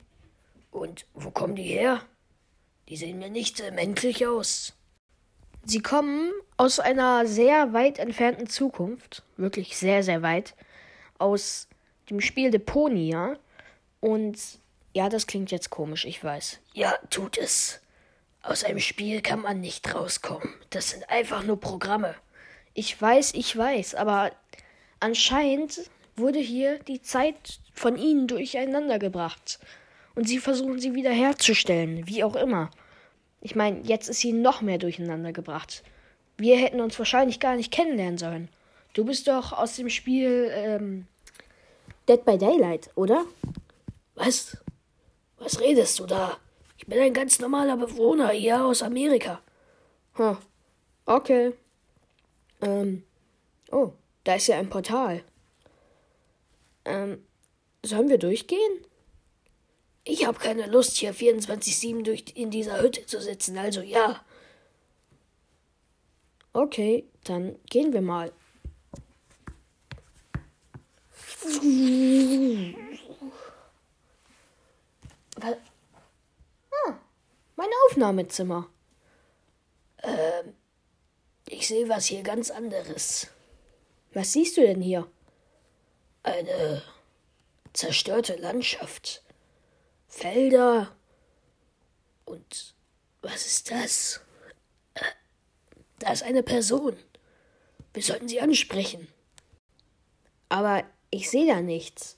Und 0.71 1.05
wo 1.13 1.29
kommen 1.29 1.55
die 1.55 1.61
her? 1.61 2.01
Die 2.89 2.97
sehen 2.97 3.19
mir 3.19 3.29
nicht 3.29 3.59
äh, 3.59 3.71
menschlich 3.71 4.25
aus. 4.25 4.73
Sie 5.63 5.81
kommen 5.81 6.31
aus 6.55 6.79
einer 6.79 7.25
sehr 7.25 7.73
weit 7.73 7.99
entfernten 7.99 8.47
Zukunft, 8.47 9.23
wirklich 9.35 9.77
sehr, 9.77 10.01
sehr 10.01 10.21
weit, 10.21 10.55
aus 11.17 11.67
dem 12.09 12.21
Spiel 12.21 12.51
Deponia. 12.51 13.37
Und 13.99 14.37
ja, 14.93 15.09
das 15.09 15.27
klingt 15.27 15.51
jetzt 15.51 15.69
komisch, 15.69 16.05
ich 16.05 16.23
weiß. 16.23 16.59
Ja, 16.73 16.97
tut 17.09 17.37
es. 17.37 17.81
Aus 18.41 18.63
einem 18.63 18.79
Spiel 18.79 19.21
kann 19.21 19.41
man 19.41 19.59
nicht 19.59 19.93
rauskommen. 19.93 20.53
Das 20.69 20.91
sind 20.91 21.09
einfach 21.09 21.43
nur 21.43 21.59
Programme. 21.59 22.15
Ich 22.73 22.99
weiß, 22.99 23.33
ich 23.33 23.57
weiß, 23.57 23.95
aber 23.95 24.31
anscheinend 25.01 25.89
wurde 26.15 26.39
hier 26.39 26.79
die 26.79 27.01
Zeit 27.01 27.59
von 27.73 27.97
ihnen 27.97 28.27
durcheinander 28.27 28.99
gebracht. 28.99 29.59
Und 30.17 30.27
sie 30.27 30.39
versuchen 30.39 30.79
sie 30.79 30.95
wieder 30.95 31.11
herzustellen, 31.11 32.07
wie 32.07 32.23
auch 32.23 32.35
immer. 32.35 32.71
Ich 33.39 33.55
meine, 33.55 33.81
jetzt 33.81 34.09
ist 34.09 34.19
sie 34.19 34.33
noch 34.33 34.61
mehr 34.61 34.79
durcheinander 34.79 35.31
gebracht. 35.31 35.83
Wir 36.37 36.57
hätten 36.57 36.81
uns 36.81 36.97
wahrscheinlich 36.97 37.39
gar 37.39 37.55
nicht 37.55 37.71
kennenlernen 37.71 38.17
sollen. 38.17 38.49
Du 38.93 39.05
bist 39.05 39.27
doch 39.27 39.53
aus 39.53 39.75
dem 39.75 39.89
Spiel 39.89 40.49
ähm, 40.51 41.07
Dead 42.09 42.25
by 42.25 42.37
Daylight, 42.37 42.89
oder? 42.95 43.25
Was? 44.15 44.57
Was 45.37 45.61
redest 45.61 45.99
du 45.99 46.07
da? 46.07 46.37
Ich 46.79 46.87
bin 46.87 46.99
ein 46.99 47.13
ganz 47.13 47.39
normaler 47.39 47.77
Bewohner 47.77 48.29
hier 48.29 48.65
aus 48.65 48.81
Amerika. 48.81 49.39
Hm. 50.15 50.37
Okay. 51.05 51.53
Ähm, 52.61 53.03
Oh, 53.71 53.91
da 54.23 54.35
ist 54.35 54.47
ja 54.47 54.57
ein 54.57 54.69
Portal. 54.69 55.23
Ähm, 56.85 57.23
sollen 57.83 58.09
wir 58.09 58.17
durchgehen? 58.17 58.85
Ich 60.09 60.25
habe 60.25 60.39
keine 60.39 60.67
Lust, 60.67 60.95
hier 60.95 61.13
24-7 61.13 62.03
durch 62.03 62.23
in 62.35 62.49
dieser 62.49 62.81
Hütte 62.81 63.05
zu 63.05 63.21
sitzen, 63.21 63.57
also 63.57 63.81
ja. 63.81 64.23
Okay, 66.53 67.05
dann 67.25 67.59
gehen 67.65 67.91
wir 67.91 68.01
mal. 68.01 68.31
Ah, 75.41 75.55
mein 77.57 77.69
Aufnahmezimmer. 77.87 78.69
Ähm, 80.03 80.55
ich 81.49 81.67
sehe 81.67 81.89
was 81.89 82.05
hier 82.05 82.23
ganz 82.23 82.49
anderes. 82.49 83.27
Was 84.13 84.31
siehst 84.31 84.55
du 84.55 84.61
denn 84.61 84.81
hier? 84.81 85.05
Eine 86.23 86.81
zerstörte 87.73 88.35
Landschaft. 88.37 89.21
Felder. 90.07 90.95
Und 92.25 92.75
was 93.21 93.45
ist 93.45 93.71
das? 93.71 94.21
Äh, 94.93 95.01
Da 95.99 96.11
ist 96.11 96.23
eine 96.23 96.43
Person. 96.43 96.97
Wir 97.93 98.03
sollten 98.03 98.27
sie 98.27 98.41
ansprechen. 98.41 99.07
Aber 100.49 100.83
ich 101.09 101.29
sehe 101.29 101.47
da 101.47 101.61
nichts. 101.61 102.17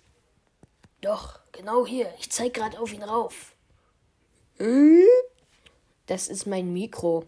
Doch, 1.01 1.39
genau 1.51 1.85
hier. 1.85 2.13
Ich 2.19 2.29
zeig 2.31 2.53
gerade 2.53 2.79
auf 2.79 2.91
ihn 2.93 3.03
rauf. 3.03 3.53
Das 6.05 6.27
ist 6.27 6.45
mein 6.45 6.73
Mikro. 6.73 7.25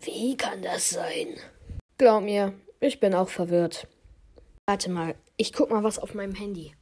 Wie 0.00 0.36
kann 0.36 0.62
das 0.62 0.90
sein? 0.90 1.38
Glaub 1.98 2.22
mir, 2.22 2.54
ich 2.80 2.98
bin 2.98 3.14
auch 3.14 3.28
verwirrt. 3.28 3.86
Warte 4.66 4.90
mal, 4.90 5.14
ich 5.36 5.52
guck 5.52 5.70
mal 5.70 5.84
was 5.84 5.98
auf 5.98 6.14
meinem 6.14 6.34
Handy. 6.34 6.74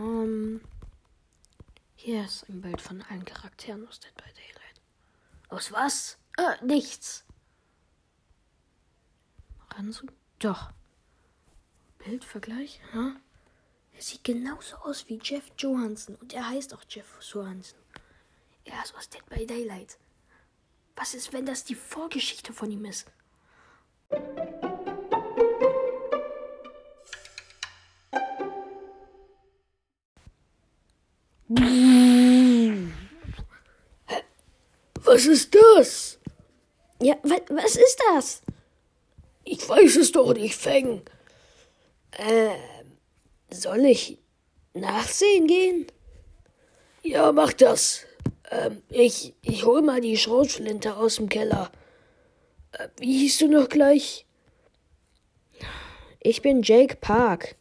Ähm. 0.00 0.60
Hier 1.94 2.24
ist 2.24 2.48
ein 2.48 2.62
Bild 2.62 2.80
von 2.80 3.02
allen 3.02 3.24
Charakteren 3.26 3.86
aus 3.86 4.00
Dead 4.00 4.14
by 4.14 4.32
Daylight. 4.32 4.80
Aus 5.50 5.72
was? 5.72 6.16
Ah, 6.38 6.56
nichts. 6.62 7.24
Ranzu? 9.70 10.06
Doch. 10.38 10.70
Bildvergleich? 11.98 12.80
Hm? 12.92 13.20
Er 13.92 14.02
sieht 14.02 14.24
genauso 14.24 14.76
aus 14.76 15.06
wie 15.08 15.20
Jeff 15.22 15.44
Johansson 15.58 16.16
und 16.16 16.32
er 16.32 16.48
heißt 16.48 16.72
auch 16.72 16.84
Jeff 16.88 17.18
Johansson. 17.20 17.78
Er 18.64 18.82
ist 18.82 18.94
aus 18.96 19.10
Dead 19.10 19.26
by 19.26 19.44
Daylight. 19.44 19.98
Was 20.96 21.12
ist, 21.12 21.34
wenn 21.34 21.44
das 21.44 21.64
die 21.64 21.74
Vorgeschichte 21.74 22.54
von 22.54 22.70
ihm 22.70 22.86
ist? 22.86 23.06
Was 35.02 35.26
ist 35.26 35.52
das? 35.52 36.18
Ja, 37.02 37.16
wa 37.24 37.38
was 37.48 37.74
ist 37.74 38.00
das? 38.14 38.42
Ich 39.42 39.68
weiß 39.68 39.96
es 39.96 40.12
doch 40.12 40.32
nicht, 40.32 40.54
Feng. 40.54 41.02
Ähm, 42.18 42.92
soll 43.50 43.84
ich 43.86 44.18
nachsehen 44.74 45.48
gehen? 45.48 45.86
Ja, 47.02 47.32
mach 47.32 47.52
das. 47.52 48.06
Ähm, 48.52 48.82
ich, 48.88 49.34
ich 49.42 49.64
hol 49.64 49.82
mal 49.82 50.00
die 50.00 50.18
Schrotflinte 50.18 50.94
aus 50.94 51.16
dem 51.16 51.28
Keller. 51.28 51.72
Äh, 52.72 52.86
wie 52.98 53.18
hieß 53.22 53.38
du 53.38 53.48
noch 53.48 53.68
gleich? 53.68 54.24
Ich 56.20 56.42
bin 56.42 56.62
Jake 56.62 56.94
Park. 56.94 57.56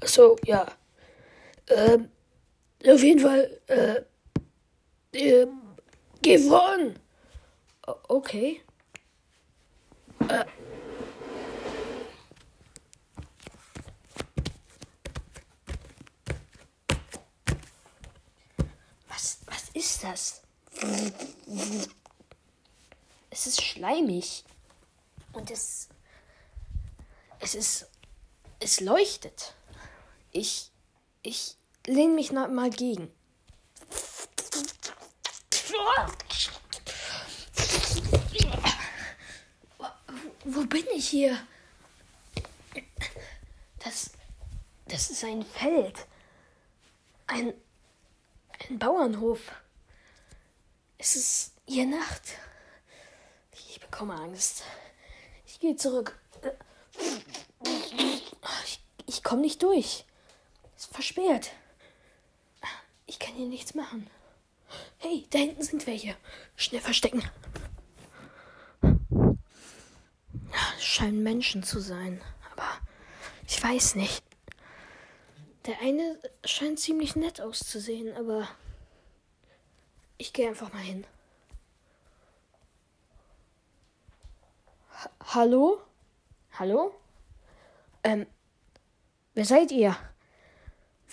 Ach 0.00 0.08
so, 0.08 0.36
ja. 0.44 0.66
Ähm, 1.66 2.08
auf 2.88 3.02
jeden 3.02 3.20
Fall, 3.20 3.60
äh, 3.66 4.02
voran. 6.38 6.98
O 7.86 7.94
okay. 8.08 8.60
Was, 19.08 19.38
was 19.46 19.68
ist 19.74 20.04
das? 20.04 20.42
Es 23.30 23.46
ist 23.46 23.62
schleimig. 23.62 24.44
Und 25.32 25.50
es. 25.50 25.88
Es 27.40 27.54
ist. 27.54 27.88
Es 28.60 28.80
leuchtet. 28.80 29.54
Ich. 30.30 30.70
Ich 31.22 31.56
lehne 31.86 32.14
mich 32.14 32.32
mal 32.32 32.70
gegen. 32.70 33.12
Wo 40.44 40.64
bin 40.66 40.84
ich 40.94 41.08
hier? 41.08 41.38
Das. 43.84 44.10
Das 44.86 45.10
ist 45.10 45.24
ein 45.24 45.44
Feld. 45.44 46.06
Ein. 47.26 47.54
Ein 48.68 48.78
Bauernhof. 48.78 49.40
Es 50.98 51.16
ist 51.16 51.54
hier 51.66 51.86
Nacht. 51.86 52.22
Ich 53.52 53.80
bekomme 53.80 54.14
Angst. 54.14 54.62
Ich 55.46 55.58
gehe 55.58 55.76
zurück. 55.76 56.18
Ich, 58.66 58.80
ich 59.06 59.22
komme 59.22 59.42
nicht 59.42 59.62
durch. 59.62 60.04
Es 60.76 60.84
ist 60.84 60.94
versperrt. 60.94 61.52
Ich 63.12 63.18
kann 63.18 63.34
hier 63.34 63.46
nichts 63.46 63.74
machen. 63.74 64.08
Hey, 64.96 65.26
da 65.28 65.38
hinten 65.38 65.62
sind 65.62 65.86
welche. 65.86 66.16
Schnell 66.56 66.80
verstecken. 66.80 67.22
Scheinen 70.78 71.22
Menschen 71.22 71.62
zu 71.62 71.78
sein, 71.78 72.22
aber 72.50 72.66
ich 73.46 73.62
weiß 73.62 73.96
nicht. 73.96 74.24
Der 75.66 75.78
eine 75.80 76.18
scheint 76.46 76.80
ziemlich 76.80 77.14
nett 77.14 77.42
auszusehen, 77.42 78.16
aber 78.16 78.48
ich 80.16 80.32
gehe 80.32 80.48
einfach 80.48 80.72
mal 80.72 80.80
hin. 80.80 81.04
Ha 84.90 85.10
Hallo? 85.34 85.82
Hallo? 86.52 86.94
Ähm, 88.04 88.26
wer 89.34 89.44
seid 89.44 89.70
ihr? 89.70 89.98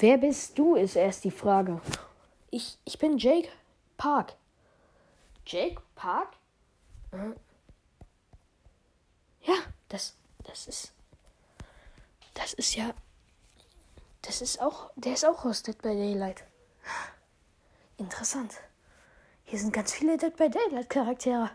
Wer 0.01 0.17
bist 0.17 0.57
du, 0.57 0.75
ist 0.75 0.95
erst 0.95 1.25
die 1.25 1.31
Frage. 1.31 1.81
Ich, 2.51 2.77
ich 2.85 2.97
bin 2.97 3.17
Jake 3.17 3.49
Park. 3.97 4.33
Jake 5.45 5.81
Park? 5.93 6.29
Äh. 7.12 7.31
Ja, 9.41 9.55
das, 9.89 10.15
das 10.45 10.67
ist, 10.67 10.93
das 12.33 12.53
ist 12.53 12.75
ja, 12.75 12.93
das 14.21 14.41
ist 14.41 14.62
auch, 14.62 14.89
der 14.95 15.13
ist 15.13 15.25
auch 15.25 15.43
aus 15.43 15.63
Dead 15.63 15.77
by 15.81 15.89
Daylight. 15.89 16.45
Interessant. 17.97 18.53
Hier 19.43 19.59
sind 19.59 19.73
ganz 19.73 19.91
viele 19.91 20.17
Dead 20.17 20.33
by 20.33 20.49
Daylight 20.49 20.89
Charaktere. 20.89 21.51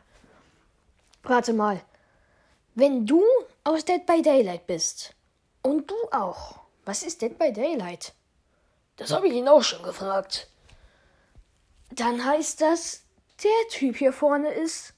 Warte 1.23 1.55
mal. 1.55 1.81
Wenn 2.75 3.07
du 3.07 3.23
aus 3.63 3.87
Dead 3.87 4.05
by 4.05 4.21
Daylight 4.21 4.67
bist 4.67 5.15
und 5.63 5.91
du 5.91 5.97
auch, 6.13 6.61
was 6.85 7.03
ist 7.03 7.23
Dead 7.23 7.39
by 7.39 7.51
Daylight? 7.51 8.13
Das 8.97 9.11
habe 9.11 9.29
ich 9.29 9.35
ihn 9.35 9.49
auch 9.49 9.63
schon 9.63 9.83
gefragt. 9.83 10.49
Dann 11.91 12.25
heißt 12.25 12.61
das, 12.61 13.05
der 13.43 13.69
Typ 13.71 13.97
hier 13.97 14.13
vorne 14.13 14.53
ist 14.53 14.95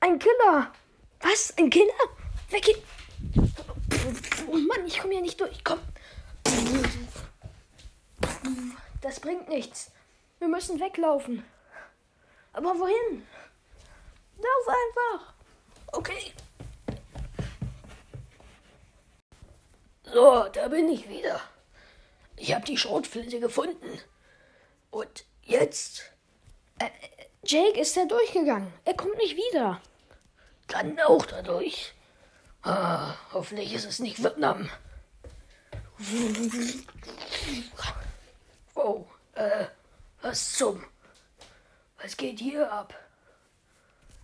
ein 0.00 0.18
Killer. 0.18 0.72
Was? 1.20 1.54
Ein 1.56 1.70
Killer? 1.70 1.92
Wer 2.50 2.60
geht? 2.60 2.82
Oh 4.48 4.56
Mann, 4.56 4.86
ich 4.86 4.98
komme 4.98 5.14
hier 5.14 5.22
nicht 5.22 5.40
durch. 5.40 5.64
Komm. 5.64 5.80
Das 9.00 9.20
bringt 9.20 9.48
nichts. 9.48 9.90
Wir 10.38 10.48
müssen 10.48 10.78
weglaufen. 10.80 11.44
Aber 12.52 12.78
wohin? 12.78 13.26
Lauf 14.36 14.68
einfach. 14.68 15.34
Okay. 15.92 16.32
So, 20.04 20.48
da 20.52 20.68
bin 20.68 20.88
ich 20.88 21.08
wieder. 21.08 21.40
Ich 22.36 22.54
habe 22.54 22.64
die 22.64 22.76
Schrotflinte 22.76 23.40
gefunden. 23.40 24.00
Und 24.90 25.24
jetzt 25.42 26.14
Jake 27.46 27.78
ist 27.78 27.96
da 27.96 28.06
durchgegangen. 28.06 28.72
Er 28.84 28.94
kommt 28.94 29.16
nicht 29.18 29.36
wieder. 29.36 29.80
kann 30.66 30.98
auch 31.00 31.26
dadurch. 31.26 31.92
Ah, 32.62 33.14
hoffentlich 33.32 33.74
ist 33.74 33.84
es 33.84 33.98
nicht 33.98 34.22
Vietnam. 34.22 34.70
Oh, 38.74 39.04
äh, 39.34 39.66
was 40.22 40.52
zum? 40.54 40.82
Was 42.02 42.16
geht 42.16 42.40
hier 42.40 42.72
ab? 42.72 42.94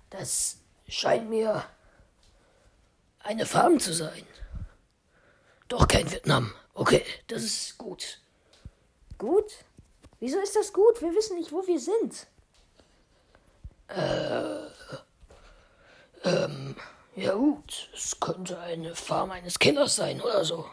Das 0.08 0.56
scheint 0.88 1.28
mir 1.28 1.64
eine 3.20 3.44
Farm 3.44 3.78
zu 3.78 3.92
sein. 3.92 4.26
Doch 5.68 5.86
kein 5.86 6.10
Vietnam. 6.10 6.52
Okay, 6.74 7.04
das 7.26 7.42
ist 7.42 7.76
gut. 7.78 8.20
Gut? 9.18 9.52
Wieso 10.18 10.38
ist 10.40 10.56
das 10.56 10.72
gut? 10.72 11.00
Wir 11.00 11.14
wissen 11.14 11.36
nicht, 11.38 11.52
wo 11.52 11.66
wir 11.66 11.80
sind. 11.80 12.26
Ja 17.16 17.34
gut, 17.34 17.90
es 17.94 18.18
könnte 18.20 18.58
eine 18.60 18.94
Farm 18.94 19.30
eines 19.30 19.58
Killers 19.58 19.96
sein 19.96 20.20
oder 20.20 20.44
so. 20.44 20.64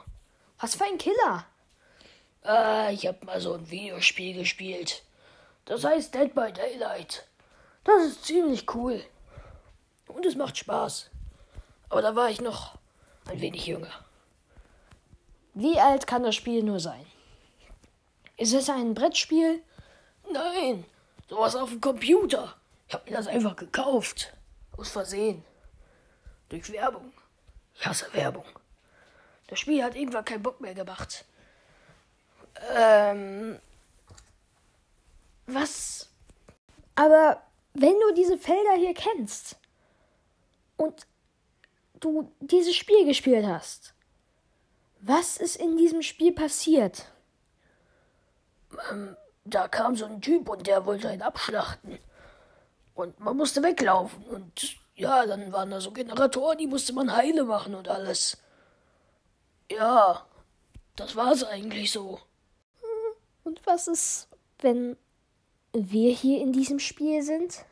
Was 0.59 0.75
für 0.75 0.85
ein 0.85 0.97
Killer? 0.97 1.45
Ah, 2.43 2.89
ich 2.91 3.07
habe 3.07 3.25
mal 3.25 3.41
so 3.41 3.53
ein 3.53 3.69
Videospiel 3.69 4.33
gespielt. 4.37 5.03
Das 5.65 5.83
heißt 5.83 6.13
Dead 6.13 6.33
by 6.33 6.51
Daylight. 6.53 7.27
Das 7.83 8.05
ist 8.05 8.25
ziemlich 8.25 8.73
cool. 8.75 9.03
Und 10.07 10.25
es 10.25 10.35
macht 10.35 10.57
Spaß. 10.57 11.09
Aber 11.89 12.01
da 12.01 12.15
war 12.15 12.29
ich 12.29 12.39
noch 12.39 12.77
ein 13.25 13.41
wenig 13.41 13.65
jünger. 13.65 13.91
Wie 15.59 15.79
alt 15.79 16.05
kann 16.05 16.21
das 16.21 16.35
Spiel 16.35 16.61
nur 16.61 16.79
sein? 16.79 17.03
Ist 18.37 18.53
es 18.53 18.69
ein 18.69 18.93
Brettspiel? 18.93 19.63
Nein, 20.31 20.85
sowas 21.27 21.55
auf 21.55 21.71
dem 21.71 21.81
Computer. 21.81 22.55
Ich 22.87 22.93
habe 22.93 23.09
mir 23.09 23.17
das 23.17 23.25
einfach 23.25 23.55
gekauft. 23.55 24.33
Aus 24.77 24.91
Versehen. 24.91 25.43
Durch 26.49 26.71
Werbung. 26.71 27.11
Ich 27.73 27.87
hasse 27.87 28.05
Werbung. 28.13 28.45
Das 29.47 29.59
Spiel 29.59 29.83
hat 29.83 29.95
irgendwann 29.95 30.25
keinen 30.25 30.43
Bock 30.43 30.61
mehr 30.61 30.75
gemacht. 30.75 31.25
Ähm, 32.75 33.59
Was? 35.47 36.07
Aber 36.93 37.41
wenn 37.73 37.99
du 37.99 38.13
diese 38.13 38.37
Felder 38.37 38.75
hier 38.77 38.93
kennst 38.93 39.57
und 40.75 41.07
du 41.99 42.31
dieses 42.41 42.75
Spiel 42.75 43.05
gespielt 43.05 43.47
hast, 43.47 43.95
was 45.01 45.37
ist 45.37 45.55
in 45.55 45.77
diesem 45.77 46.01
Spiel 46.01 46.33
passiert? 46.33 47.11
da 49.45 49.67
kam 49.67 49.95
so 49.95 50.05
ein 50.05 50.21
Typ 50.21 50.49
und 50.49 50.67
der 50.67 50.85
wollte 50.85 51.09
einen 51.09 51.21
abschlachten. 51.21 51.99
Und 52.93 53.19
man 53.19 53.37
musste 53.37 53.63
weglaufen. 53.63 54.23
Und 54.25 54.77
ja, 54.95 55.25
dann 55.25 55.51
waren 55.53 55.71
da 55.71 55.79
so 55.79 55.91
Generatoren, 55.91 56.57
die 56.57 56.67
musste 56.67 56.93
man 56.93 57.15
heile 57.15 57.43
machen 57.43 57.75
und 57.75 57.87
alles. 57.87 58.37
Ja, 59.71 60.25
das 60.95 61.15
war's 61.15 61.43
eigentlich 61.43 61.91
so. 61.91 62.19
Und 63.43 63.65
was 63.65 63.87
ist, 63.87 64.27
wenn 64.59 64.97
wir 65.73 66.11
hier 66.11 66.41
in 66.41 66.51
diesem 66.51 66.79
Spiel 66.79 67.21
sind? 67.21 67.65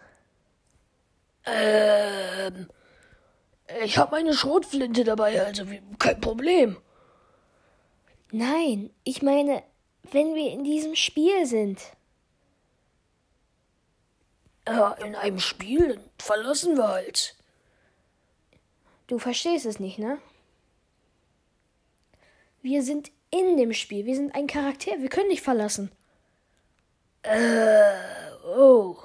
Ähm, 1.46 2.70
ich 3.84 3.98
habe 3.98 4.12
meine 4.12 4.34
Schrotflinte 4.34 5.04
dabei, 5.04 5.44
also 5.44 5.66
kein 6.00 6.22
Problem. 6.22 6.78
Nein, 8.38 8.90
ich 9.06 9.22
meine, 9.22 9.64
wenn 10.12 10.36
wir 10.36 10.52
in 10.52 10.66
diesem 10.66 10.94
Spiel 10.94 11.46
sind. 11.46 11.80
Ja, 14.68 14.92
in 14.92 15.16
einem 15.16 15.40
Spiel 15.40 16.02
verlassen 16.18 16.76
wir 16.76 16.90
halt. 16.90 17.38
Du 19.08 19.20
verstehst 19.20 19.66
es 19.66 19.80
nicht, 19.80 20.00
ne? 20.00 20.18
Wir 22.62 22.84
sind 22.84 23.10
in 23.32 23.56
dem 23.56 23.72
Spiel. 23.72 24.06
Wir 24.06 24.18
sind 24.18 24.36
ein 24.36 24.48
Charakter. 24.48 25.00
Wir 25.00 25.08
können 25.08 25.30
nicht 25.30 25.42
verlassen. 25.42 25.90
Oh. 28.58 28.98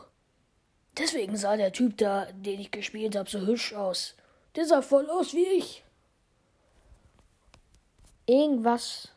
Deswegen 0.98 1.36
sah 1.36 1.56
der 1.56 1.72
Typ 1.72 1.96
da, 1.98 2.26
den 2.32 2.58
ich 2.58 2.72
gespielt 2.72 3.14
habe, 3.14 3.30
so 3.30 3.38
hübsch 3.46 3.74
aus. 3.74 4.16
Der 4.56 4.66
sah 4.66 4.82
voll 4.82 5.08
aus 5.08 5.34
wie 5.34 5.46
ich. 5.46 5.84
Irgendwas 8.26 9.10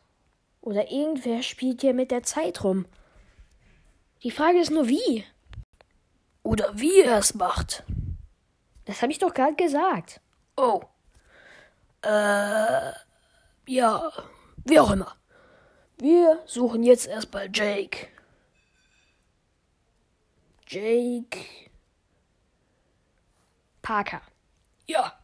oder 0.64 0.90
irgendwer 0.90 1.42
spielt 1.42 1.82
hier 1.82 1.92
mit 1.92 2.10
der 2.10 2.22
Zeit 2.22 2.64
rum. 2.64 2.86
Die 4.22 4.30
Frage 4.30 4.58
ist 4.58 4.70
nur 4.70 4.88
wie. 4.88 5.24
Oder 6.42 6.78
wie 6.78 7.00
er 7.00 7.18
es 7.18 7.34
macht. 7.34 7.84
Das 8.86 9.02
habe 9.02 9.12
ich 9.12 9.18
doch 9.18 9.34
gerade 9.34 9.54
gesagt. 9.54 10.20
Oh. 10.56 10.82
Äh. 12.02 12.92
Ja. 13.66 14.12
Wie 14.64 14.80
auch 14.80 14.90
immer. 14.90 15.14
Wir 15.98 16.42
suchen 16.46 16.82
jetzt 16.82 17.06
erstmal 17.06 17.48
Jake. 17.52 18.08
Jake. 20.66 21.38
Parker. 23.82 24.22
Ja. 24.86 25.18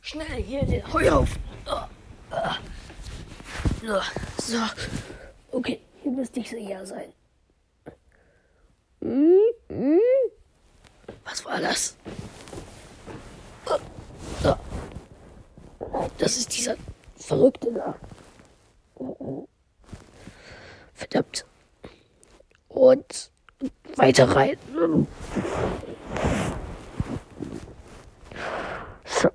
Schnell 0.00 0.42
hier 0.42 0.64
den 0.64 0.92
Heuhaufen. 0.92 1.42
Ah, 1.66 1.88
ah. 2.30 2.56
So, 3.86 4.00
so. 4.42 4.58
Okay, 5.52 5.80
hier 6.02 6.10
müsste 6.10 6.40
ich 6.40 6.50
sicher 6.50 6.84
sein. 6.84 7.12
Was 11.24 11.44
war 11.44 11.60
das? 11.60 11.96
Ah, 13.66 13.78
ah. 14.42 14.58
Das 16.18 16.36
ist 16.36 16.56
dieser 16.56 16.74
Verrückte 17.14 17.72
da. 17.72 17.94
Verdammt. 20.94 21.44
Und 22.68 23.30
weiter 23.94 24.28
rein. 24.34 24.58
So. 29.04 29.28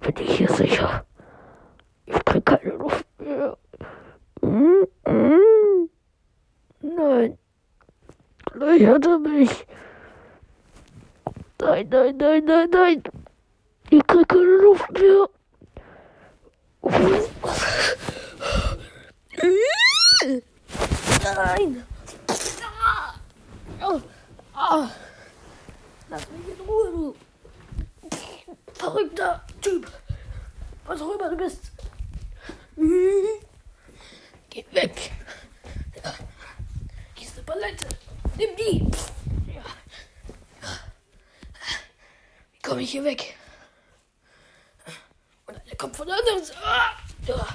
Bin 0.00 0.16
ich 0.18 0.38
hier 0.38 0.48
sicher? 0.50 1.04
Ich 2.06 2.24
krieg 2.24 2.44
keine 2.44 2.70
Luft 2.72 3.06
mehr. 3.18 3.56
Mm, 4.40 4.86
mm. 5.06 5.88
Nein. 6.80 7.38
Er 9.04 9.18
mich. 9.18 9.66
Nein, 11.60 11.88
nein, 11.88 12.16
nein, 12.16 12.44
nein, 12.44 12.70
nein. 12.70 13.02
Ich 13.90 14.06
krieg 14.06 14.28
keine 14.28 14.42
Luft 14.42 14.90
mehr. 14.92 15.28
Nein. 21.34 21.86
Lass 26.10 26.26
mich 26.30 26.58
in 26.58 26.66
Ruhe, 26.66 26.90
du 26.90 27.14
verrückter 28.74 29.44
Typ. 29.60 29.90
Was 30.86 31.02
auch 31.02 31.14
immer 31.14 31.30
du 31.30 31.36
bist. 31.36 31.70
Geh 34.50 34.64
weg. 34.72 35.12
Hier 37.14 37.28
ist 37.28 37.36
eine 37.36 37.44
Palette. 37.44 37.86
Nimm 38.36 38.56
die. 38.56 38.90
Ja. 39.52 39.64
Wie 42.52 42.58
komme 42.78 42.84
ich 42.84 42.92
hier 42.92 43.02
weg? 43.02 43.34
Und 45.46 45.60
er 45.66 45.76
kommt 45.76 45.96
von 45.96 46.06
der 46.06 46.16
anderen 46.16 46.44
Seite. 46.44 46.60
Ah. 46.64 46.92
Ja. 47.26 47.46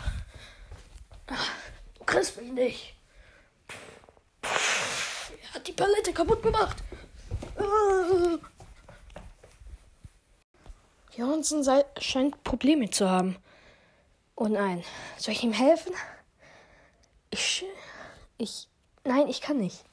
Du 1.97 2.03
kriegst 2.03 2.35
mich 2.41 2.51
nicht. 2.51 2.95
Er 4.41 5.53
hat 5.53 5.65
die 5.65 5.71
Palette 5.71 6.11
kaputt 6.11 6.43
gemacht. 6.43 6.75
Ah. 7.57 8.37
Johnson 11.15 11.63
sei, 11.63 11.85
scheint 12.01 12.43
Probleme 12.43 12.89
zu 12.89 13.09
haben. 13.09 13.37
Oh 14.35 14.49
nein. 14.49 14.83
Soll 15.17 15.35
ich 15.35 15.43
ihm 15.45 15.53
helfen? 15.53 15.93
Ich. 17.29 17.63
Ich. 18.37 18.67
Nein, 19.05 19.29
ich 19.29 19.39
kann 19.39 19.57
nicht. 19.57 19.85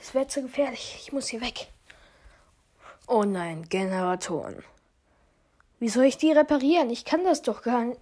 Es 0.00 0.14
wäre 0.14 0.26
zu 0.26 0.42
gefährlich. 0.42 0.96
Ich 1.00 1.12
muss 1.12 1.28
hier 1.28 1.42
weg. 1.42 1.68
Oh 3.10 3.24
nein, 3.24 3.66
Generatoren. 3.70 4.62
Wie 5.78 5.88
soll 5.88 6.04
ich 6.04 6.18
die 6.18 6.30
reparieren? 6.30 6.90
Ich 6.90 7.06
kann 7.06 7.24
das 7.24 7.40
doch 7.40 7.62
gar 7.62 7.84
nicht. 7.84 8.00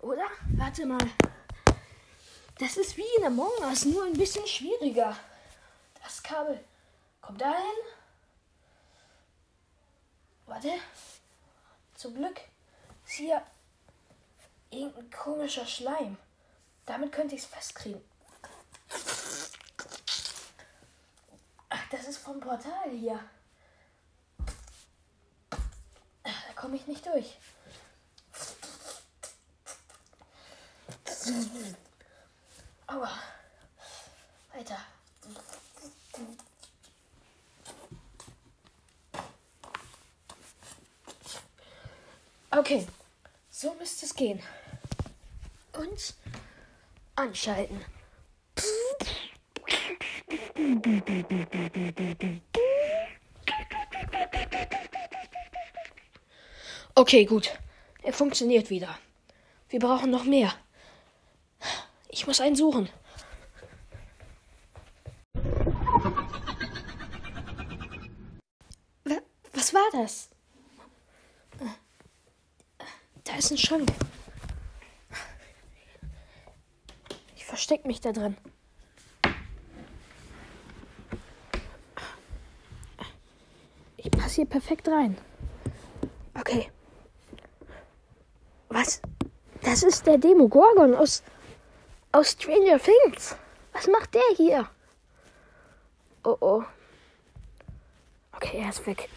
Oder? 0.00 0.26
Warte 0.56 0.86
mal. 0.86 1.10
Das 2.60 2.76
ist 2.76 2.96
wie 2.96 3.16
in 3.18 3.24
Among 3.24 3.50
Us, 3.62 3.84
nur 3.84 4.04
ein 4.04 4.12
bisschen 4.12 4.46
schwieriger. 4.46 5.16
Das 6.00 6.22
Kabel 6.22 6.62
kommt 7.20 7.40
dahin. 7.40 7.64
Warte. 10.46 10.70
Zum 11.96 12.14
Glück 12.14 12.40
ist 13.04 13.14
hier 13.14 13.42
irgendein 14.70 15.10
komischer 15.10 15.66
Schleim. 15.66 16.16
Damit 16.86 17.10
könnte 17.10 17.34
ich 17.34 17.42
es 17.42 17.46
festkriegen. 17.48 18.00
Ach, 21.78 21.88
das 21.90 22.08
ist 22.08 22.18
vom 22.18 22.40
Portal 22.40 22.90
hier. 22.90 23.20
Da 25.50 26.30
komme 26.56 26.76
ich 26.76 26.86
nicht 26.86 27.06
durch. 27.06 27.36
Aua. 32.86 33.10
Weiter. 34.54 34.78
Okay, 42.50 42.86
so 43.50 43.74
müsste 43.74 44.06
es 44.06 44.14
gehen. 44.14 44.42
Und 45.74 46.14
anschalten. 47.14 47.84
Okay, 56.94 57.24
gut. 57.24 57.50
Er 58.02 58.12
funktioniert 58.12 58.70
wieder. 58.70 58.98
Wir 59.68 59.78
brauchen 59.80 60.10
noch 60.10 60.24
mehr. 60.24 60.52
Ich 62.10 62.26
muss 62.26 62.40
einen 62.40 62.56
suchen. 62.56 62.88
Wa- 69.04 69.22
Was 69.52 69.74
war 69.74 69.88
das? 69.92 70.30
Da 73.24 73.36
ist 73.36 73.50
ein 73.50 73.58
Schrank. 73.58 73.88
Ich 77.36 77.44
versteck 77.44 77.84
mich 77.84 78.00
da 78.00 78.12
drin. 78.12 78.36
Ich 83.96 84.10
passe 84.10 84.27
hier 84.38 84.46
perfekt 84.46 84.86
rein. 84.86 85.18
Okay. 86.38 86.70
Was? 88.68 89.02
Das 89.62 89.82
ist 89.82 90.06
der 90.06 90.16
Demogorgon 90.16 90.94
aus, 90.94 91.24
aus 92.12 92.30
Stranger 92.30 92.78
Things. 92.78 93.34
Was 93.72 93.88
macht 93.88 94.14
der 94.14 94.22
hier? 94.36 94.70
Oh 96.22 96.36
oh. 96.40 96.62
Okay, 98.30 98.58
er 98.58 98.68
ist 98.68 98.86
weg. 98.86 99.08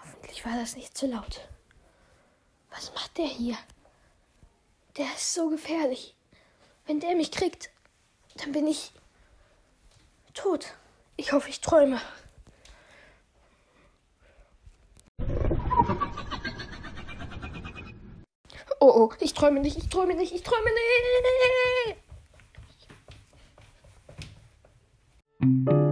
Hoffentlich 0.00 0.44
war 0.46 0.56
das 0.56 0.76
nicht 0.76 0.96
zu 0.96 1.08
laut. 1.08 1.48
Was 2.70 2.94
macht 2.94 3.18
der 3.18 3.26
hier? 3.26 3.56
Der 4.96 5.06
ist 5.06 5.34
so 5.34 5.48
gefährlich. 5.48 6.14
Wenn 6.86 7.00
der 7.00 7.16
mich 7.16 7.32
kriegt, 7.32 7.70
dann 8.36 8.52
bin 8.52 8.68
ich 8.68 8.92
tot. 10.36 10.74
Ich 11.16 11.32
hoffe, 11.32 11.48
ich 11.48 11.60
träume. 11.60 12.00
Oh 18.78 18.92
oh, 18.94 19.12
ich 19.20 19.34
träume 19.34 19.60
nicht, 19.60 19.78
ich 19.78 19.88
träume 19.88 20.14
nicht, 20.14 20.32
ich 20.32 20.42
träume 20.42 20.70
nicht. 25.40 25.85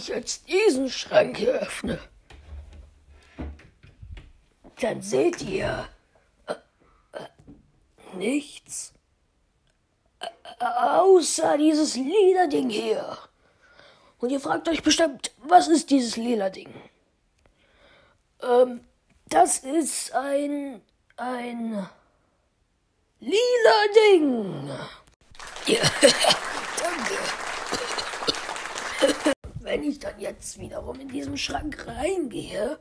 Ich 0.00 0.08
jetzt 0.08 0.48
diesen 0.48 0.88
Schrank 0.90 1.36
hier 1.36 1.52
öffne, 1.52 1.98
dann 4.80 5.02
seht 5.02 5.42
ihr 5.42 5.88
äh, 6.46 6.54
äh, 7.12 8.16
nichts 8.16 8.94
äh, 10.20 10.64
außer 10.64 11.58
dieses 11.58 11.96
lila 11.96 12.46
Ding 12.46 12.70
hier. 12.70 13.18
Und 14.18 14.30
ihr 14.30 14.40
fragt 14.40 14.68
euch 14.68 14.82
bestimmt, 14.82 15.32
was 15.38 15.68
ist 15.68 15.90
dieses 15.90 16.16
lila 16.16 16.48
Ding? 16.48 16.72
Ähm, 18.42 18.80
das 19.28 19.58
ist 19.58 20.12
ein 20.14 20.80
ein 21.16 21.86
lila 23.20 23.78
Ding. 23.94 24.70
Ja, 25.66 25.82
danke. 26.00 27.39
Wenn 29.70 29.84
ich 29.84 30.00
dann 30.00 30.18
jetzt 30.18 30.58
wiederum 30.58 30.98
in 30.98 31.06
diesen 31.06 31.38
Schrank 31.38 31.86
reingehe. 31.86 32.80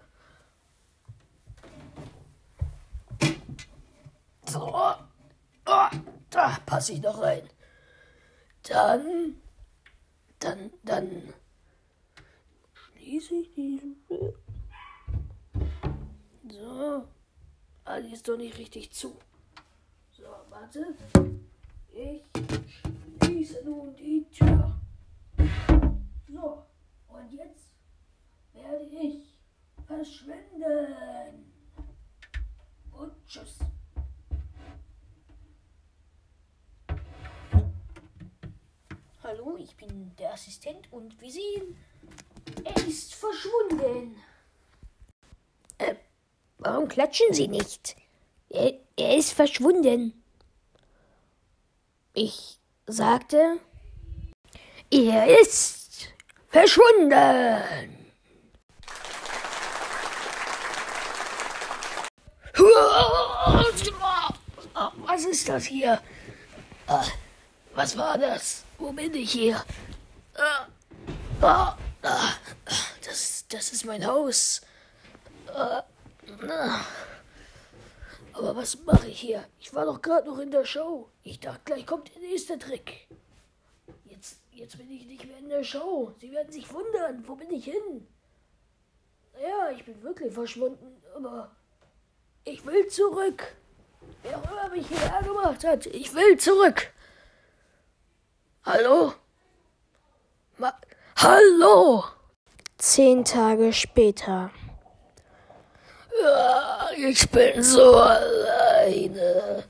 So. 4.48 4.74
Oh, 5.68 5.90
da 6.32 6.58
passe 6.66 6.94
ich 6.94 7.02
noch 7.04 7.22
rein. 7.22 7.48
Dann. 8.64 9.36
Dann, 10.40 10.72
dann. 10.82 11.32
Schließe 12.74 13.36
ich 13.36 13.54
diesen. 13.54 14.04
So. 16.50 17.08
Ah, 17.86 18.00
die 18.00 18.14
ist 18.14 18.28
doch 18.28 18.36
nicht 18.36 18.58
richtig 18.58 18.92
zu. 18.94 19.16
So, 20.10 20.24
warte. 20.50 20.96
Ich 21.94 22.24
schließe 23.24 23.64
nun 23.64 23.96
die 23.96 24.26
Tür. 24.32 24.76
So, 26.28 26.66
und 27.10 27.32
jetzt 27.32 27.72
werde 28.54 28.86
ich 28.86 29.38
verschwinden. 29.88 31.52
Und 32.92 33.14
tschüss. 33.28 33.60
Hallo, 39.24 39.58
ich 39.58 39.76
bin 39.76 40.16
der 40.18 40.34
Assistent 40.34 40.92
und 40.92 41.20
wir 41.22 41.32
sehen, 41.32 41.78
er 42.64 42.88
ist 42.88 43.14
verschwunden. 43.14 44.16
Äh, 45.78 45.96
warum 46.58 46.88
klatschen 46.88 47.34
Sie 47.34 47.48
nicht? 47.48 47.96
Er, 48.50 48.74
er 48.98 49.18
ist 49.18 49.34
verschwunden. 49.34 50.24
Ich 52.14 52.60
sagte, 52.88 53.60
er 54.90 55.40
ist 55.40 55.79
verschwunden. 56.50 57.96
Was 65.06 65.26
ist 65.26 65.50
das 65.50 65.66
hier? 65.66 66.02
Ah, 66.88 67.06
Was 67.76 67.98
war 67.98 68.18
das? 68.18 68.64
Wo 68.78 68.92
bin 68.92 69.14
ich 69.14 69.32
hier? 69.32 69.64
Ah, 71.42 71.76
ah, 72.02 72.34
Das, 73.06 73.46
das 73.50 73.72
ist 73.74 73.86
mein 73.86 74.06
Haus. 74.06 74.62
Aber 78.34 78.56
was 78.56 78.78
mache 78.86 79.08
ich 79.08 79.20
hier? 79.20 79.44
Ich 79.60 79.74
war 79.74 79.86
doch 79.86 80.02
gerade 80.02 80.28
noch 80.30 80.40
in 80.40 80.52
der 80.52 80.64
Show. 80.66 81.10
Ich 81.24 81.40
dachte, 81.40 81.62
gleich 81.66 81.86
kommt 81.86 82.14
der 82.16 82.22
nächste 82.22 82.58
Trick. 82.58 83.08
Jetzt, 84.60 84.78
bin 84.78 84.92
ich 84.92 85.06
nicht 85.06 85.26
mehr 85.26 85.38
in 85.38 85.48
der 85.48 85.64
Show. 85.64 86.12
Sie 86.20 86.34
werden 86.34 86.52
sich 86.52 86.70
wundern, 86.74 87.24
wo 87.26 87.36
bin 87.36 87.50
ich 87.50 87.64
hin? 87.64 88.06
Naja, 89.34 89.72
ich 89.74 89.86
bin 89.86 90.04
wirklich 90.04 90.34
verschwunden, 90.34 91.02
aber 91.16 91.56
ich 92.44 92.66
will 92.66 92.86
zurück. 92.88 93.56
Wer 94.22 94.38
auch 94.38 94.52
immer 94.52 94.68
mich 94.76 94.86
hierher 94.86 95.24
gemacht 95.24 95.64
hat, 95.64 95.86
ich 95.86 96.14
will 96.14 96.38
zurück. 96.38 96.92
Hallo? 98.66 99.14
Ma 100.58 100.78
Hallo? 101.16 102.04
Zehn 102.78 103.24
Tage 103.24 103.72
später. 103.72 104.52
Ja, 106.22 106.90
ich 106.98 107.30
bin 107.30 107.64
so 107.64 107.96
alleine. 107.96 109.64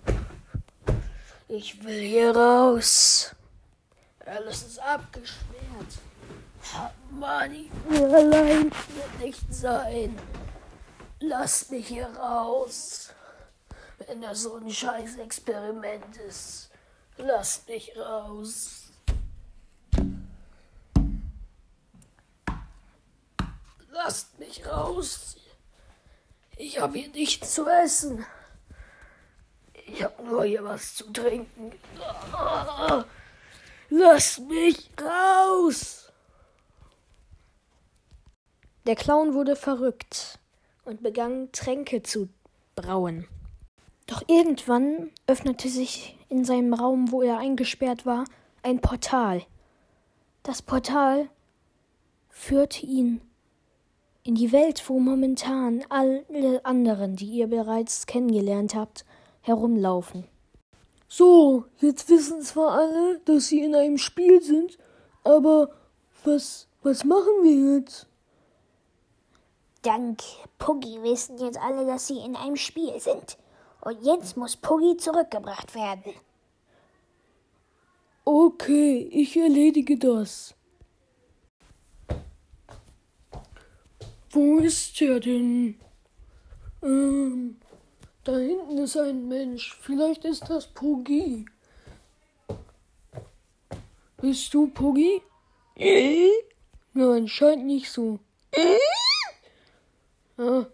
Ich 1.47 1.83
will 1.83 1.99
hier 1.99 2.35
raus. 2.35 3.35
Alles 4.29 4.61
ist 4.63 4.79
abgesperrt. 4.79 5.97
Ich 7.51 7.71
will 7.89 8.15
allein 8.15 8.71
hier 8.71 9.25
nicht 9.25 9.53
sein. 9.53 10.19
Lasst 11.19 11.71
mich 11.71 11.87
hier 11.87 12.07
raus. 12.07 13.11
Wenn 13.97 14.21
das 14.21 14.43
so 14.43 14.55
ein 14.57 14.69
scheiß 14.69 15.17
Experiment 15.17 16.17
ist, 16.17 16.69
lasst 17.17 17.67
mich 17.67 17.91
raus. 17.97 18.91
Lasst 23.89 24.37
mich 24.37 24.65
raus. 24.65 25.37
Ich 26.55 26.79
habe 26.79 26.99
hier 26.99 27.09
nichts 27.09 27.55
zu 27.55 27.67
essen. 27.67 28.25
Ich 29.73 30.03
habe 30.03 30.23
nur 30.23 30.45
hier 30.45 30.63
was 30.63 30.93
zu 30.95 31.11
trinken. 31.11 31.73
Ah, 32.31 33.03
Lass 33.89 34.39
mich 34.39 34.89
raus. 35.01 36.11
Der 38.85 38.95
Clown 38.95 39.33
wurde 39.33 39.55
verrückt 39.55 40.39
und 40.85 41.01
begann 41.01 41.51
Tränke 41.51 42.03
zu 42.03 42.29
brauen. 42.75 43.27
Doch 44.05 44.23
irgendwann 44.27 45.09
öffnete 45.27 45.69
sich 45.69 46.17
in 46.29 46.45
seinem 46.45 46.73
Raum, 46.73 47.11
wo 47.11 47.23
er 47.23 47.39
eingesperrt 47.39 48.05
war, 48.05 48.25
ein 48.61 48.79
Portal. 48.79 49.43
Das 50.43 50.61
Portal 50.61 51.29
führt 52.29 52.83
ihn 52.83 53.21
in 54.23 54.35
die 54.35 54.51
Welt, 54.51 54.87
wo 54.87 54.99
momentan 54.99 55.83
alle 55.89 56.63
anderen, 56.63 57.15
die 57.15 57.29
ihr 57.29 57.47
bereits 57.47 58.05
kennengelernt 58.05 58.75
habt, 58.75 59.03
herumlaufen. 59.41 60.25
So, 61.11 61.65
jetzt 61.79 62.07
wissen 62.09 62.43
zwar 62.43 62.73
alle, 62.77 63.19
dass 63.25 63.47
sie 63.47 63.61
in 63.61 63.73
einem 63.73 63.97
Spiel 63.97 64.41
sind, 64.43 64.77
aber 65.23 65.71
was, 66.23 66.67
was 66.83 67.03
machen 67.03 67.43
wir 67.43 67.79
jetzt? 67.79 68.05
Dank 69.81 70.21
Puggy 70.59 71.01
wissen 71.01 71.39
jetzt 71.39 71.57
alle, 71.59 71.85
dass 71.87 72.05
sie 72.07 72.19
in 72.19 72.35
einem 72.35 72.55
Spiel 72.55 72.99
sind. 72.99 73.37
Und 73.81 74.03
jetzt 74.03 74.37
muss 74.37 74.55
Puggy 74.55 74.97
zurückgebracht 74.97 75.73
werden. 75.73 76.13
Okay, 78.23 79.09
ich 79.11 79.35
erledige 79.35 79.97
das. 79.97 80.53
Wo 84.29 84.59
ist 84.59 85.01
er 85.01 85.19
denn? 85.19 85.79
Ähm, 86.83 87.59
da 88.29 88.37
hinten 88.37 88.77
ist 88.77 88.95
ein 88.95 89.27
Mensch. 89.27 89.75
Vielleicht 89.81 90.23
ist 90.23 90.47
das 90.49 90.67
Puggy. 90.67 91.45
Bist 94.21 94.53
du 94.53 94.67
Puggy? 94.67 95.21
Äh? 95.75 96.29
Nein, 96.93 97.27
scheint 97.27 97.65
nicht 97.65 97.89
so. 97.89 98.19
Äh? 98.51 98.77
Ah. 100.37 100.67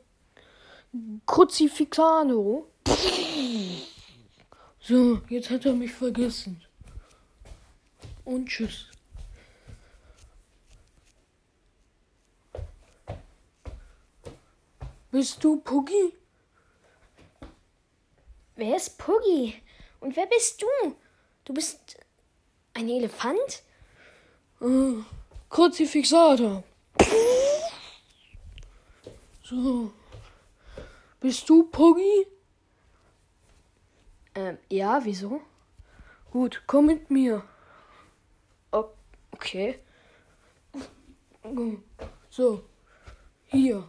Kruzifixano. 1.26 2.68
So, 4.82 5.22
jetzt 5.30 5.50
hat 5.50 5.66
er 5.66 5.74
mich 5.74 5.94
vergessen. 5.94 6.62
Und 8.26 8.48
tschüss. 8.48 8.88
Bist 15.12 15.42
du 15.44 15.58
Puggy? 15.62 16.14
Wer 18.56 18.76
ist 18.76 18.98
Puggy? 18.98 19.62
Und 20.00 20.16
wer 20.16 20.26
bist 20.28 20.62
du? 20.62 20.96
Du 21.44 21.54
bist 21.54 21.98
ein 22.74 22.88
Elefant? 22.88 23.64
Äh, 24.62 25.04
Kruzifixator. 25.50 26.64
So. 29.44 29.92
Bist 31.20 31.50
du 31.50 31.64
Puggy? 31.64 32.28
Ähm, 34.34 34.58
ja, 34.70 35.04
wieso? 35.04 35.42
Gut, 36.32 36.64
komm 36.66 36.88
mit 36.88 37.10
mir. 37.10 37.44
Okay. 39.32 39.80
So. 42.30 42.64
Hier. 43.46 43.88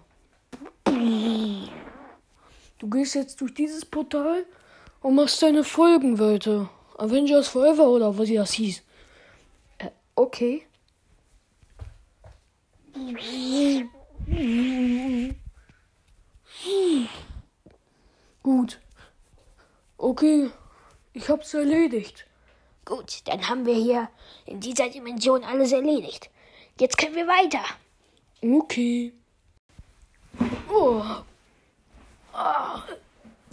Du 2.79 2.91
gehst 2.91 3.15
jetzt 3.15 3.41
durch 3.41 3.55
dieses 3.55 3.85
Portal 3.85 4.45
und 5.01 5.15
machst 5.15 5.43
deine 5.43 5.65
Folgen 5.65 6.19
weiter. 6.19 6.69
Avengers 6.99 7.49
Forever 7.49 7.89
oder 7.89 8.19
was 8.19 8.29
das 8.31 8.53
hieß. 8.53 8.83
Äh, 9.79 9.91
okay. 10.15 10.67
Gut. 18.43 18.81
Okay, 19.99 20.51
ich 21.13 21.29
hab's 21.29 21.55
erledigt. 21.55 22.27
Gut, 22.85 23.23
dann 23.25 23.49
haben 23.49 23.67
wir 23.67 23.75
hier 23.75 24.09
in 24.45 24.61
dieser 24.61 24.89
Dimension 24.89 25.43
alles 25.45 25.73
erledigt. 25.73 26.31
Jetzt 26.79 26.99
können 26.99 27.17
wir 27.17 27.27
weiter. 27.27 27.65
Okay. 28.43 29.13
Oh. 30.71 31.03
Ah, 32.39 32.83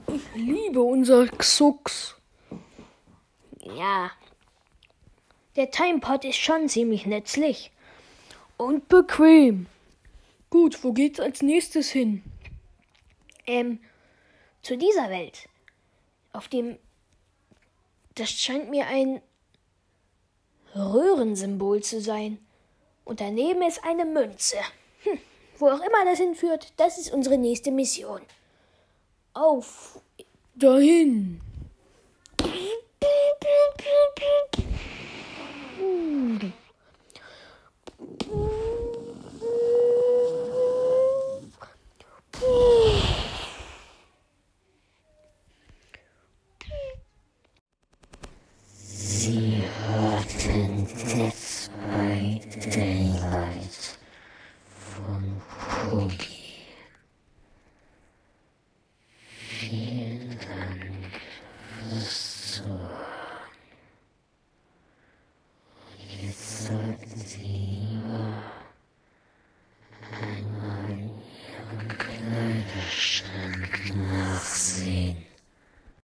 ich 0.07 0.35
liebe 0.35 0.81
unser 0.81 1.25
Xux. 1.27 2.15
Ja. 3.61 4.11
Der 5.55 5.71
Timepod 5.71 6.25
ist 6.25 6.35
schon 6.35 6.67
ziemlich 6.67 7.05
nützlich. 7.05 7.71
Und 8.57 8.89
bequem. 8.89 9.67
Gut, 10.49 10.83
wo 10.83 10.91
geht's 10.91 11.21
als 11.21 11.41
nächstes 11.41 11.91
hin? 11.91 12.23
Ähm, 13.47 13.79
zu 14.61 14.77
dieser 14.77 15.09
Welt. 15.09 15.47
Auf 16.33 16.49
dem. 16.49 16.77
Das 18.15 18.31
scheint 18.31 18.69
mir 18.69 18.87
ein 18.87 19.21
Röhrensymbol 20.75 21.81
zu 21.83 22.01
sein. 22.01 22.37
Und 23.05 23.21
daneben 23.21 23.61
ist 23.61 23.81
eine 23.85 24.03
Münze. 24.03 24.57
Hm, 25.03 25.19
wo 25.57 25.69
auch 25.69 25.79
immer 25.79 26.03
das 26.03 26.17
hinführt, 26.17 26.73
das 26.75 26.97
ist 26.97 27.13
unsere 27.13 27.37
nächste 27.37 27.71
Mission. 27.71 28.19
Auf. 29.33 29.99
Dahin. 30.55 31.41